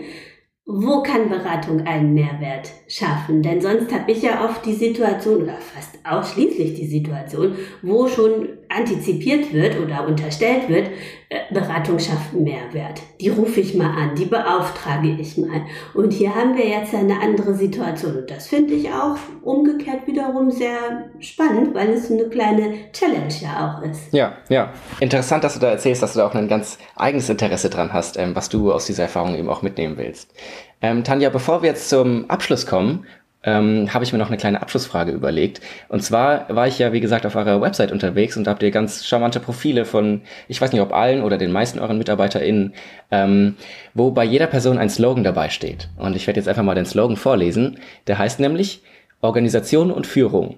wo 0.65 1.03
kann 1.03 1.29
Beratung 1.29 1.85
einen 1.85 2.15
Mehrwert 2.15 2.71
schaffen? 2.87 3.43
Denn 3.43 3.61
sonst 3.61 3.93
habe 3.93 4.11
ich 4.11 4.23
ja 4.23 4.43
oft 4.43 4.65
die 4.65 4.73
Situation 4.73 5.43
oder 5.43 5.57
fast 5.57 5.99
ausschließlich 6.03 6.73
die 6.73 6.87
Situation, 6.87 7.55
wo 7.83 8.07
schon 8.07 8.49
antizipiert 8.75 9.53
wird 9.53 9.79
oder 9.79 10.07
unterstellt 10.07 10.67
wird, 10.67 10.89
äh, 11.29 11.53
Beratung 11.53 11.97
schafft 11.97 12.33
Mehrwert. 12.33 13.01
Die 13.19 13.29
rufe 13.29 13.59
ich 13.59 13.75
mal 13.75 13.89
an, 13.89 14.15
die 14.15 14.25
beauftrage 14.25 15.15
ich 15.19 15.37
mal. 15.37 15.61
Und 15.93 16.11
hier 16.13 16.35
haben 16.35 16.55
wir 16.55 16.67
jetzt 16.67 16.93
eine 16.93 17.19
andere 17.21 17.55
Situation. 17.55 18.17
Und 18.17 18.29
das 18.29 18.47
finde 18.47 18.73
ich 18.73 18.89
auch 18.89 19.17
umgekehrt 19.41 20.05
wiederum 20.05 20.51
sehr 20.51 21.09
spannend, 21.19 21.73
weil 21.73 21.89
es 21.89 22.11
eine 22.11 22.25
kleine 22.25 22.91
Challenge 22.91 23.33
ja 23.41 23.79
auch 23.79 23.89
ist. 23.89 24.13
Ja, 24.13 24.33
ja. 24.49 24.73
Interessant, 24.99 25.43
dass 25.43 25.55
du 25.55 25.59
da 25.59 25.69
erzählst, 25.69 26.03
dass 26.03 26.13
du 26.13 26.19
da 26.19 26.27
auch 26.27 26.35
ein 26.35 26.47
ganz 26.47 26.77
eigenes 26.95 27.29
Interesse 27.29 27.69
dran 27.69 27.93
hast, 27.93 28.17
ähm, 28.17 28.35
was 28.35 28.49
du 28.49 28.71
aus 28.71 28.85
dieser 28.85 29.03
Erfahrung 29.03 29.35
eben 29.35 29.49
auch 29.49 29.61
mitnehmen 29.61 29.97
willst. 29.97 30.33
Ähm, 30.81 31.03
Tanja, 31.03 31.29
bevor 31.29 31.61
wir 31.61 31.69
jetzt 31.69 31.89
zum 31.89 32.29
Abschluss 32.29 32.67
kommen 32.67 33.05
ähm, 33.45 33.93
habe 33.93 34.03
ich 34.03 34.11
mir 34.11 34.19
noch 34.19 34.27
eine 34.27 34.37
kleine 34.37 34.61
Abschlussfrage 34.61 35.11
überlegt. 35.11 35.61
Und 35.87 36.01
zwar 36.03 36.53
war 36.53 36.67
ich 36.67 36.79
ja, 36.79 36.91
wie 36.91 36.99
gesagt, 36.99 37.25
auf 37.25 37.35
eurer 37.35 37.61
Website 37.61 37.91
unterwegs 37.91 38.35
und 38.35 38.47
habt 38.47 38.63
ihr 38.63 38.71
ganz 38.71 39.05
charmante 39.05 39.39
Profile 39.39 39.85
von, 39.85 40.21
ich 40.47 40.59
weiß 40.59 40.71
nicht, 40.71 40.81
ob 40.81 40.93
allen 40.93 41.21
oder 41.21 41.37
den 41.37 41.51
meisten 41.51 41.79
euren 41.79 41.97
MitarbeiterInnen, 41.99 42.73
ähm, 43.11 43.55
wo 43.93 44.11
bei 44.11 44.23
jeder 44.23 44.47
Person 44.47 44.77
ein 44.77 44.89
Slogan 44.89 45.23
dabei 45.23 45.49
steht. 45.49 45.89
Und 45.97 46.15
ich 46.15 46.25
werde 46.27 46.39
jetzt 46.39 46.49
einfach 46.49 46.63
mal 46.63 46.75
den 46.75 46.85
Slogan 46.85 47.17
vorlesen. 47.17 47.77
Der 48.07 48.17
heißt 48.17 48.39
nämlich 48.39 48.81
Organisation 49.21 49.91
und 49.91 50.07
Führung. 50.07 50.57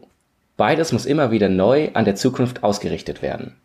Beides 0.56 0.92
muss 0.92 1.06
immer 1.06 1.30
wieder 1.30 1.50
neu 1.50 1.90
an 1.94 2.06
der 2.06 2.16
Zukunft 2.16 2.64
ausgerichtet 2.64 3.22
werden. 3.22 3.56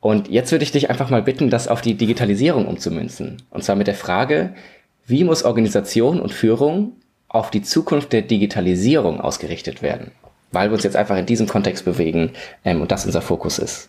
Und 0.00 0.28
jetzt 0.28 0.50
würde 0.50 0.64
ich 0.64 0.72
dich 0.72 0.90
einfach 0.90 1.10
mal 1.10 1.22
bitten, 1.22 1.48
das 1.48 1.68
auf 1.68 1.80
die 1.80 1.94
Digitalisierung 1.94 2.66
umzumünzen. 2.66 3.42
Und 3.50 3.62
zwar 3.62 3.76
mit 3.76 3.86
der 3.86 3.94
Frage, 3.94 4.54
wie 5.06 5.22
muss 5.22 5.44
Organisation 5.44 6.20
und 6.20 6.32
Führung 6.32 6.96
auf 7.32 7.50
die 7.50 7.62
Zukunft 7.62 8.12
der 8.12 8.22
Digitalisierung 8.22 9.20
ausgerichtet 9.20 9.82
werden, 9.82 10.12
weil 10.52 10.68
wir 10.68 10.74
uns 10.74 10.84
jetzt 10.84 10.96
einfach 10.96 11.16
in 11.16 11.26
diesem 11.26 11.48
Kontext 11.48 11.84
bewegen 11.84 12.32
ähm, 12.64 12.80
und 12.82 12.92
das 12.92 13.06
unser 13.06 13.22
Fokus 13.22 13.58
ist. 13.58 13.88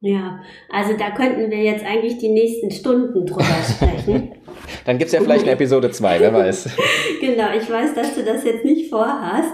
Ja, 0.00 0.40
also 0.70 0.96
da 0.98 1.12
könnten 1.12 1.50
wir 1.50 1.62
jetzt 1.62 1.84
eigentlich 1.84 2.18
die 2.18 2.28
nächsten 2.28 2.70
Stunden 2.70 3.24
drüber 3.24 3.44
sprechen. 3.44 4.32
Dann 4.84 4.98
gibt 4.98 5.08
es 5.08 5.12
ja 5.12 5.20
vielleicht 5.20 5.44
eine 5.44 5.52
Episode 5.52 5.90
2, 5.90 6.20
wer 6.20 6.32
weiß. 6.32 6.76
genau, 7.20 7.48
ich 7.56 7.70
weiß, 7.70 7.94
dass 7.94 8.14
du 8.14 8.22
das 8.22 8.44
jetzt 8.44 8.64
nicht 8.64 8.90
vorhast, 8.90 9.52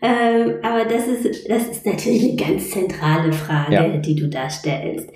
ähm, 0.00 0.54
aber 0.62 0.84
das 0.84 1.06
ist, 1.06 1.48
das 1.48 1.66
ist 1.66 1.86
natürlich 1.86 2.24
eine 2.24 2.36
ganz 2.36 2.70
zentrale 2.70 3.32
Frage, 3.32 3.74
ja. 3.74 3.88
die 3.96 4.14
du 4.14 4.28
da 4.28 4.48
stellst. 4.48 5.10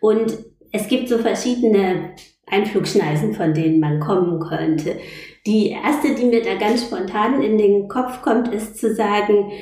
Und 0.00 0.36
es 0.70 0.86
gibt 0.88 1.08
so 1.08 1.18
verschiedene 1.18 2.10
Einflugschneisen, 2.46 3.34
von 3.34 3.54
denen 3.54 3.80
man 3.80 4.00
kommen 4.00 4.40
könnte. 4.40 4.98
Die 5.46 5.68
erste, 5.68 6.14
die 6.14 6.24
mir 6.24 6.42
da 6.42 6.56
ganz 6.56 6.82
spontan 6.82 7.40
in 7.40 7.56
den 7.56 7.86
Kopf 7.88 8.20
kommt, 8.20 8.52
ist 8.52 8.78
zu 8.78 8.94
sagen, 8.94 9.52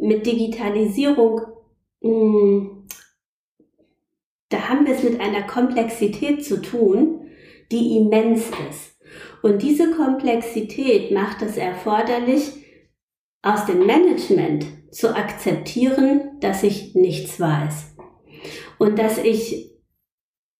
mit 0.00 0.26
Digitalisierung, 0.26 1.42
hm, 2.02 2.86
da 4.48 4.68
haben 4.68 4.86
wir 4.86 4.94
es 4.94 5.02
mit 5.02 5.20
einer 5.20 5.42
Komplexität 5.42 6.44
zu 6.44 6.60
tun, 6.60 7.26
die 7.70 7.98
immens 7.98 8.50
ist. 8.70 8.98
Und 9.42 9.62
diese 9.62 9.92
Komplexität 9.92 11.12
macht 11.12 11.42
es 11.42 11.56
erforderlich, 11.56 12.52
aus 13.42 13.64
dem 13.66 13.86
Management 13.86 14.66
zu 14.90 15.14
akzeptieren, 15.14 16.38
dass 16.40 16.62
ich 16.62 16.94
nichts 16.94 17.40
weiß. 17.40 17.94
Und 18.78 18.98
dass 18.98 19.18
ich 19.18 19.70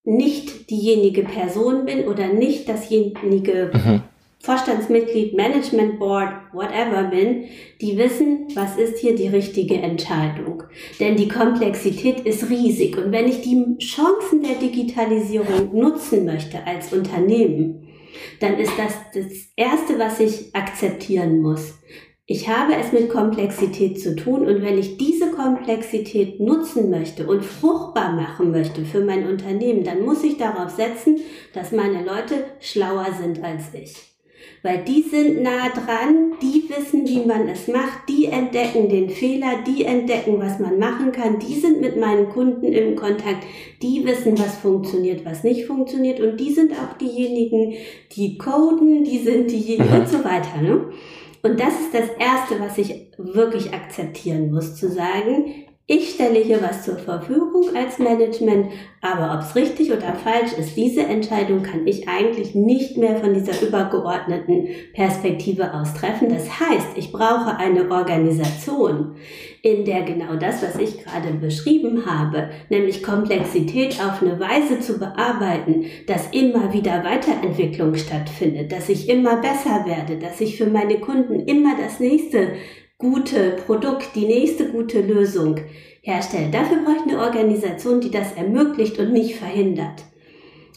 nicht 0.03 0.71
diejenige 0.71 1.25
Person 1.25 1.85
bin 1.85 2.07
oder 2.09 2.29
nicht 2.29 2.69
dasjenige 2.69 3.71
mhm. 3.75 4.03
Vorstandsmitglied, 4.43 5.35
Management 5.37 5.99
Board, 5.99 6.33
whatever 6.53 7.05
bin, 7.05 7.45
die 7.81 7.99
wissen, 7.99 8.49
was 8.55 8.77
ist 8.77 8.99
hier 8.99 9.15
die 9.15 9.29
richtige 9.29 9.75
Entscheidung. 9.75 10.63
Denn 10.99 11.17
die 11.17 11.29
Komplexität 11.29 12.21
ist 12.21 12.49
riesig. 12.49 12.97
Und 12.97 13.13
wenn 13.13 13.29
ich 13.29 13.43
die 13.43 13.77
Chancen 13.79 14.43
der 14.43 14.55
Digitalisierung 14.55 15.79
nutzen 15.79 16.25
möchte 16.25 16.67
als 16.67 16.91
Unternehmen, 16.93 17.87
dann 18.41 18.59
ist 18.59 18.73
das 18.79 18.95
das 19.13 19.27
Erste, 19.57 19.99
was 19.99 20.21
ich 20.21 20.55
akzeptieren 20.55 21.43
muss. 21.43 21.75
Ich 22.25 22.49
habe 22.49 22.77
es 22.77 22.93
mit 22.93 23.11
Komplexität 23.11 24.01
zu 24.01 24.15
tun 24.15 24.47
und 24.47 24.63
wenn 24.63 24.79
ich 24.79 24.97
diese 24.97 25.33
Komplexität 25.33 26.39
nutzen 26.41 26.89
möchte 26.89 27.27
und 27.27 27.45
fruchtbar 27.45 28.13
machen 28.13 28.53
möchte 28.53 28.85
für 28.85 29.05
mein 29.05 29.27
Unternehmen, 29.27 29.83
dann 29.83 30.03
muss 30.03 30.23
ich 30.23 30.39
darauf 30.39 30.71
setzen, 30.71 31.19
dass 31.53 31.73
meine 31.73 32.05
Leute 32.05 32.45
schlauer 32.61 33.09
sind 33.21 33.43
als 33.43 33.75
ich. 33.75 34.10
Weil 34.63 34.85
die 34.85 35.03
sind 35.03 35.43
nah 35.43 35.69
dran, 35.71 36.35
die 36.43 36.69
wissen, 36.69 37.07
wie 37.07 37.25
man 37.25 37.49
es 37.49 37.67
macht, 37.67 38.09
die 38.09 38.27
entdecken 38.27 38.89
den 38.89 39.09
Fehler, 39.09 39.63
die 39.67 39.85
entdecken, 39.85 40.39
was 40.39 40.59
man 40.59 40.79
machen 40.79 41.13
kann, 41.13 41.39
die 41.39 41.55
sind 41.55 41.81
mit 41.81 41.97
meinen 41.97 42.29
Kunden 42.29 42.67
im 42.67 42.95
Kontakt, 42.95 43.45
die 43.83 44.05
wissen, 44.05 44.39
was 44.39 44.59
funktioniert, 44.59 45.25
was 45.25 45.45
nicht 45.45 45.65
funktioniert 45.65 46.21
und 46.21 46.39
die 46.39 46.53
sind 46.53 46.73
auch 46.73 46.97
diejenigen, 46.99 47.75
die 48.13 48.37
coden, 48.37 49.05
die 49.05 49.19
sind 49.19 49.51
diejenigen 49.51 50.01
und 50.01 50.09
so 50.09 50.23
weiter. 50.25 50.61
Ne? 50.61 50.91
Und 51.43 51.59
das 51.59 51.81
ist 51.81 51.95
das 51.95 52.11
Erste, 52.19 52.61
was 52.61 52.77
ich 52.77 53.07
wirklich 53.17 53.73
akzeptieren 53.73 54.51
muss, 54.53 54.77
zu 54.77 54.91
sagen, 54.91 55.65
ich 55.91 56.11
stelle 56.11 56.39
hier 56.39 56.63
was 56.63 56.85
zur 56.85 56.99
Verfügung 56.99 57.75
als 57.75 57.99
Management, 57.99 58.71
aber 59.01 59.35
ob 59.35 59.41
es 59.41 59.57
richtig 59.57 59.91
oder 59.91 60.15
falsch 60.15 60.53
ist, 60.57 60.77
diese 60.77 61.03
Entscheidung 61.03 61.65
kann 61.65 61.85
ich 61.85 62.09
eigentlich 62.09 62.55
nicht 62.55 62.97
mehr 62.97 63.17
von 63.17 63.35
dieser 63.35 63.61
übergeordneten 63.61 64.69
Perspektive 64.95 65.75
aus 65.75 65.93
treffen. 65.95 66.29
Das 66.29 66.61
heißt, 66.61 66.91
ich 66.95 67.11
brauche 67.11 67.57
eine 67.57 67.91
Organisation, 67.91 69.17
in 69.63 69.85
der 69.85 70.03
genau 70.03 70.37
das, 70.37 70.63
was 70.63 70.77
ich 70.79 71.03
gerade 71.03 71.33
beschrieben 71.33 72.07
habe, 72.07 72.51
nämlich 72.69 73.03
Komplexität 73.03 74.01
auf 74.01 74.23
eine 74.23 74.39
Weise 74.39 74.79
zu 74.79 74.97
bearbeiten, 74.97 75.87
dass 76.07 76.29
immer 76.31 76.73
wieder 76.73 77.03
Weiterentwicklung 77.03 77.97
stattfindet, 77.97 78.71
dass 78.71 78.89
ich 78.89 79.09
immer 79.09 79.41
besser 79.41 79.85
werde, 79.87 80.19
dass 80.19 80.41
ich 80.41 80.57
für 80.57 80.67
meine 80.67 81.01
Kunden 81.01 81.41
immer 81.41 81.75
das 81.77 81.99
nächste 81.99 82.53
gute 83.01 83.57
Produkt, 83.67 84.11
die 84.15 84.27
nächste 84.27 84.69
gute 84.69 85.01
Lösung 85.01 85.57
herstellen. 86.03 86.53
Dafür 86.53 86.79
brauche 86.85 86.97
ich 87.05 87.13
eine 87.13 87.21
Organisation, 87.21 88.01
die 88.01 88.11
das 88.11 88.35
ermöglicht 88.35 88.99
und 88.99 89.13
nicht 89.13 89.37
verhindert. 89.37 90.05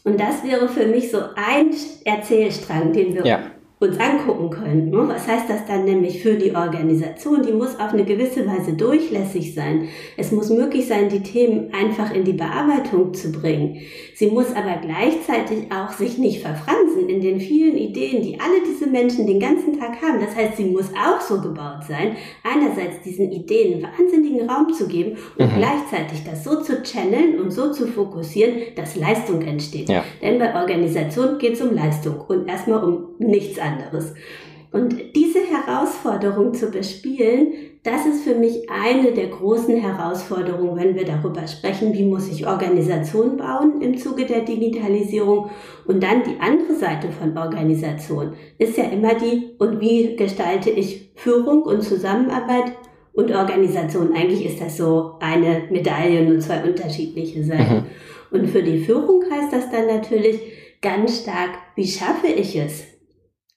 Und 0.04 0.20
das 0.20 0.44
wäre 0.44 0.68
für 0.68 0.88
mich 0.88 1.12
so 1.12 1.20
ein 1.36 1.70
Erzählstrang, 2.04 2.92
den 2.92 3.14
wir 3.14 3.26
ja 3.26 3.53
uns 3.84 4.00
angucken 4.00 4.50
können. 4.50 4.90
Ne? 4.90 5.08
Was 5.08 5.28
heißt 5.28 5.50
das 5.50 5.66
dann 5.66 5.86
nämlich 5.86 6.22
für 6.22 6.36
die 6.36 6.56
Organisation? 6.56 7.44
Die 7.44 7.52
muss 7.52 7.80
auf 7.80 7.94
eine 7.94 8.06
gewisse 8.06 8.48
Weise 8.48 8.74
durchlässig 8.74 9.54
sein. 9.54 9.90
Es 10.18 10.32
muss 10.32 10.50
möglich 10.50 10.88
sein, 10.88 11.10
die 11.10 11.22
Themen 11.22 11.74
einfach 11.74 12.14
in 12.14 12.24
die 12.24 12.34
Bearbeitung 12.34 13.14
zu 13.14 13.32
bringen. 13.32 13.78
Sie 14.16 14.28
muss 14.28 14.56
aber 14.56 14.78
gleichzeitig 14.82 15.72
auch 15.72 15.92
sich 15.92 16.18
nicht 16.18 16.42
verfransen 16.42 17.10
in 17.10 17.22
den 17.22 17.40
vielen 17.40 17.78
Ideen, 17.78 18.22
die 18.22 18.40
alle 18.40 18.62
diese 18.66 18.90
Menschen 18.90 19.28
den 19.28 19.40
ganzen 19.40 19.80
Tag 19.80 20.02
haben. 20.02 20.20
Das 20.20 20.36
heißt, 20.36 20.58
sie 20.58 20.66
muss 20.66 20.90
auch 20.92 21.20
so 21.20 21.42
gebaut 21.42 21.84
sein, 21.88 22.16
einerseits 22.44 23.02
diesen 23.02 23.32
Ideen 23.32 23.84
wahnsinnigen 23.84 24.50
Raum 24.50 24.74
zu 24.74 24.88
geben 24.88 25.18
und 25.38 25.52
mhm. 25.52 25.58
gleichzeitig 25.58 26.24
das 26.24 26.44
so 26.44 26.62
zu 26.62 26.82
channeln 26.84 27.40
und 27.40 27.52
so 27.52 27.72
zu 27.72 27.88
fokussieren, 27.88 28.54
dass 28.76 28.96
Leistung 28.96 29.42
entsteht. 29.42 29.90
Ja. 29.90 30.04
Denn 30.22 30.40
bei 30.40 30.56
Organisation 30.56 31.38
geht 31.38 31.54
es 31.54 31.62
um 31.62 31.74
Leistung 31.76 32.22
und 32.28 32.48
erstmal 32.48 32.84
um 32.84 33.08
nichts 33.20 33.60
anderes. 33.60 33.73
Und 34.74 35.16
diese 35.16 35.40
Herausforderung 35.40 36.54
zu 36.56 36.72
bespielen, 36.72 37.54
das 37.84 38.08
ist 38.08 38.24
für 38.24 38.34
mich 38.34 38.70
eine 38.72 39.12
der 39.12 39.28
großen 39.28 39.76
Herausforderungen, 39.76 40.76
wenn 40.78 40.96
wir 40.96 41.06
darüber 41.06 41.46
sprechen, 41.48 41.94
wie 41.94 42.06
muss 42.06 42.28
ich 42.28 42.48
Organisation 42.48 43.38
bauen 43.38 43.82
im 43.82 43.98
Zuge 43.98 44.26
der 44.26 44.42
Digitalisierung. 44.42 45.52
Und 45.86 46.02
dann 46.02 46.24
die 46.24 46.40
andere 46.40 46.74
Seite 46.74 47.10
von 47.12 47.38
Organisation 47.38 48.34
ist 48.58 48.76
ja 48.78 48.86
immer 48.86 49.14
die, 49.14 49.52
und 49.60 49.80
wie 49.80 50.16
gestalte 50.16 50.72
ich 50.72 51.12
Führung 51.16 51.62
und 51.64 51.84
Zusammenarbeit 51.84 52.72
und 53.14 53.32
Organisation. 53.32 54.14
Eigentlich 54.16 54.46
ist 54.46 54.60
das 54.60 54.78
so 54.78 55.18
eine 55.20 55.64
Medaille, 55.70 56.24
nur 56.24 56.40
zwei 56.40 56.64
unterschiedliche 56.64 57.44
Seiten. 57.44 57.76
Mhm. 57.76 58.40
Und 58.40 58.48
für 58.48 58.64
die 58.64 58.80
Führung 58.80 59.24
heißt 59.30 59.54
das 59.54 59.70
dann 59.70 59.86
natürlich 59.86 60.40
ganz 60.82 61.22
stark, 61.22 61.52
wie 61.76 61.86
schaffe 61.86 62.28
ich 62.28 62.56
es, 62.56 62.86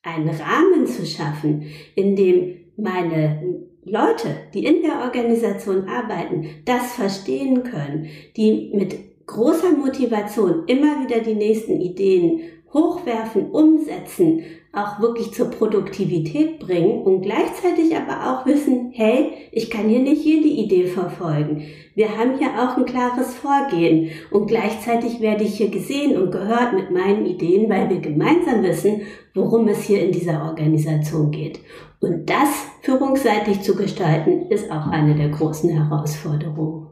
einen 0.06 0.28
Rahmen 0.28 0.86
zu 0.86 1.04
schaffen, 1.04 1.66
in 1.94 2.16
dem 2.16 2.56
meine 2.76 3.64
Leute, 3.84 4.28
die 4.54 4.64
in 4.64 4.82
der 4.82 5.00
Organisation 5.00 5.88
arbeiten, 5.88 6.46
das 6.64 6.94
verstehen 6.94 7.62
können, 7.62 8.08
die 8.36 8.70
mit 8.74 8.96
großer 9.26 9.72
Motivation 9.72 10.64
immer 10.66 11.02
wieder 11.02 11.20
die 11.20 11.34
nächsten 11.34 11.80
Ideen 11.80 12.40
hochwerfen, 12.72 13.50
umsetzen, 13.50 14.44
auch 14.76 15.00
wirklich 15.00 15.32
zur 15.32 15.50
Produktivität 15.50 16.58
bringen 16.58 17.02
und 17.02 17.22
gleichzeitig 17.22 17.96
aber 17.96 18.30
auch 18.30 18.46
wissen, 18.46 18.92
hey, 18.94 19.32
ich 19.52 19.70
kann 19.70 19.88
hier 19.88 20.00
nicht 20.00 20.24
jede 20.24 20.48
Idee 20.48 20.86
verfolgen. 20.86 21.62
Wir 21.94 22.16
haben 22.16 22.38
hier 22.38 22.50
auch 22.50 22.76
ein 22.76 22.84
klares 22.84 23.34
Vorgehen 23.34 24.10
und 24.30 24.46
gleichzeitig 24.46 25.20
werde 25.20 25.44
ich 25.44 25.56
hier 25.56 25.70
gesehen 25.70 26.20
und 26.20 26.30
gehört 26.30 26.74
mit 26.74 26.90
meinen 26.90 27.24
Ideen, 27.24 27.70
weil 27.70 27.88
wir 27.88 28.00
gemeinsam 28.00 28.62
wissen, 28.62 29.02
worum 29.34 29.66
es 29.68 29.82
hier 29.82 30.04
in 30.04 30.12
dieser 30.12 30.42
Organisation 30.44 31.30
geht. 31.30 31.60
Und 32.00 32.28
das 32.28 32.48
führungsseitig 32.82 33.62
zu 33.62 33.74
gestalten, 33.74 34.50
ist 34.50 34.70
auch 34.70 34.88
eine 34.88 35.14
der 35.14 35.30
großen 35.30 35.70
Herausforderungen. 35.70 36.88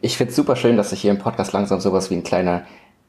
Ich 0.00 0.16
finde 0.16 0.30
es 0.30 0.36
super 0.36 0.56
schön, 0.56 0.76
dass 0.76 0.90
sich 0.90 1.00
hier 1.00 1.10
im 1.10 1.18
Podcast 1.18 1.52
langsam 1.52 1.80
sowas 1.80 2.10
wie 2.10 2.14
ein 2.14 2.22
kleiner 2.22 2.64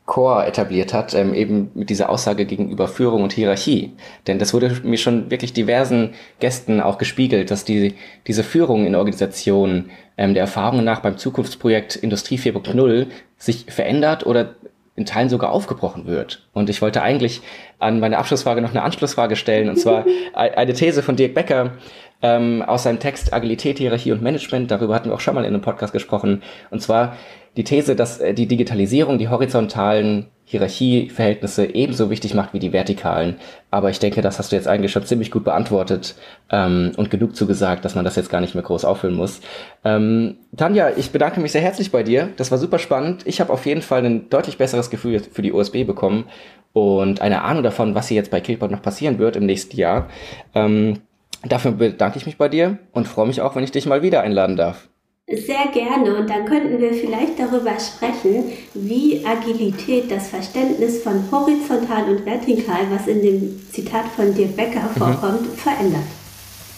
Core 0.10 0.48
etabliert 0.48 0.92
hat, 0.92 1.14
ähm, 1.14 1.36
eben 1.36 1.70
mit 1.76 1.92
dieser 1.92 2.10
Aussage 2.10 2.46
gegenüber 2.46 2.88
Führung 2.88 3.22
und 3.22 3.32
Hierarchie. 3.32 3.94
Denn 4.26 4.40
das 4.40 4.56
wurde 4.56 4.82
mir 4.84 4.98
schon 4.98 5.30
wirklich 5.30 5.54
diversen 5.54 6.16
Gästen 6.40 6.82
auch 6.82 6.98
gespiegelt, 6.98 7.52
dass 7.52 7.64
die, 7.64 7.94
diese 8.26 8.44
Führung 8.44 8.88
in 8.88 8.96
Organisationen 8.96 9.92
ähm, 10.18 10.34
der 10.34 10.42
Erfahrungen 10.42 10.84
nach 10.84 11.02
beim 11.02 11.20
Zukunftsprojekt 11.20 11.96
Industrie 11.96 12.40
4.0 12.40 13.06
sich 13.38 13.68
verändert 13.70 14.26
oder 14.26 14.56
in 14.96 15.06
Teilen 15.06 15.30
sogar 15.30 15.52
aufgebrochen 15.52 16.08
wird. 16.08 16.50
Und 16.54 16.72
ich 16.72 16.82
wollte 16.82 17.04
eigentlich 17.04 17.42
an 17.78 18.00
meine 18.00 18.18
Abschlussfrage 18.18 18.62
noch 18.62 18.72
eine 18.72 18.82
Anschlussfrage 18.82 19.36
stellen, 19.36 19.70
und 19.70 19.78
zwar 19.78 20.06
eine 20.34 20.74
These 20.74 21.04
von 21.04 21.18
Dirk 21.18 21.36
Becker 21.36 21.74
ähm, 22.22 22.62
aus 22.62 22.84
seinem 22.84 23.00
Text 23.00 23.32
Agilität, 23.32 23.78
Hierarchie 23.78 24.12
und 24.12 24.22
Management. 24.22 24.72
Darüber 24.72 24.96
hatten 24.96 25.10
wir 25.10 25.16
auch 25.16 25.22
schon 25.22 25.36
mal 25.36 25.46
in 25.46 25.54
einem 25.54 25.62
Podcast 25.62 25.94
gesprochen. 25.94 26.42
Und 26.70 26.82
zwar 26.82 27.16
die 27.60 27.66
These, 27.66 27.96
dass 27.96 28.20
äh, 28.20 28.34
die 28.34 28.48
Digitalisierung 28.48 29.18
die 29.18 29.28
horizontalen 29.28 30.28
Hierarchieverhältnisse 30.46 31.76
ebenso 31.76 32.10
wichtig 32.10 32.34
macht 32.34 32.54
wie 32.54 32.60
die 32.60 32.72
vertikalen. 32.72 33.36
Aber 33.70 33.90
ich 33.90 34.00
denke, 34.00 34.22
das 34.22 34.40
hast 34.40 34.52
du 34.52 34.56
jetzt 34.56 34.68
eigentlich 34.68 34.94
schon 34.94 35.06
ziemlich 35.06 35.30
gut 35.30 35.44
beantwortet 35.44 36.16
ähm, 36.50 36.94
und 36.96 37.12
genug 37.12 37.36
zugesagt, 37.36 37.84
dass 37.84 37.96
man 37.96 38.06
das 38.06 38.16
jetzt 38.16 38.30
gar 38.30 38.40
nicht 38.40 38.56
mehr 38.56 38.64
groß 38.64 38.86
auffüllen 38.86 39.16
muss. 39.16 39.42
Ähm, 39.84 40.38
Tanja, 40.56 40.92
ich 40.96 41.12
bedanke 41.12 41.42
mich 41.42 41.52
sehr 41.52 41.62
herzlich 41.62 41.92
bei 41.92 42.02
dir. 42.02 42.30
Das 42.38 42.50
war 42.50 42.58
super 42.58 42.80
spannend. 42.80 43.28
Ich 43.28 43.42
habe 43.42 43.52
auf 43.52 43.66
jeden 43.66 43.82
Fall 43.82 44.06
ein 44.06 44.30
deutlich 44.30 44.58
besseres 44.58 44.90
Gefühl 44.90 45.20
für 45.20 45.42
die 45.42 45.52
USB 45.52 45.86
bekommen 45.86 46.26
und 46.72 47.22
eine 47.22 47.42
Ahnung 47.42 47.62
davon, 47.62 47.94
was 47.94 48.08
hier 48.08 48.16
jetzt 48.16 48.32
bei 48.32 48.40
Killpot 48.40 48.72
noch 48.72 48.82
passieren 48.82 49.20
wird 49.20 49.36
im 49.36 49.46
nächsten 49.46 49.76
Jahr. 49.76 50.08
Ähm, 50.56 51.02
dafür 51.44 51.74
bedanke 51.74 52.18
ich 52.18 52.26
mich 52.26 52.38
bei 52.38 52.48
dir 52.48 52.80
und 52.94 53.08
freue 53.08 53.28
mich 53.28 53.42
auch, 53.42 53.56
wenn 53.56 53.66
ich 53.66 53.72
dich 53.72 53.86
mal 53.86 54.02
wieder 54.02 54.22
einladen 54.22 54.56
darf. 54.56 54.89
Sehr 55.32 55.68
gerne 55.72 56.16
und 56.16 56.28
dann 56.28 56.46
könnten 56.46 56.80
wir 56.80 56.92
vielleicht 56.92 57.38
darüber 57.38 57.74
sprechen, 57.80 58.52
wie 58.74 59.24
Agilität 59.24 60.10
das 60.10 60.30
Verständnis 60.30 61.04
von 61.04 61.24
horizontal 61.32 62.06
und 62.06 62.26
vertikal, 62.26 62.88
was 62.90 63.06
in 63.06 63.22
dem 63.22 63.62
Zitat 63.72 64.06
von 64.16 64.34
Dirk 64.34 64.56
Becker 64.56 64.90
mhm. 64.96 64.98
vorkommt, 64.98 65.42
mhm. 65.44 65.56
verändert. 65.56 66.02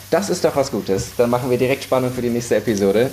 Das 0.09 0.29
ist 0.29 0.43
doch 0.43 0.53
was 0.53 0.69
Gutes. 0.69 1.11
Dann 1.15 1.29
machen 1.29 1.49
wir 1.49 1.57
direkt 1.57 1.85
Spannung 1.85 2.11
für 2.11 2.21
die 2.21 2.29
nächste 2.29 2.57
Episode. 2.57 3.11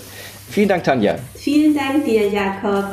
Vielen 0.51 0.68
Dank, 0.68 0.83
Tanja. 0.83 1.16
Vielen 1.37 1.73
Dank 1.73 2.04
dir, 2.04 2.29
Jakob. 2.29 2.87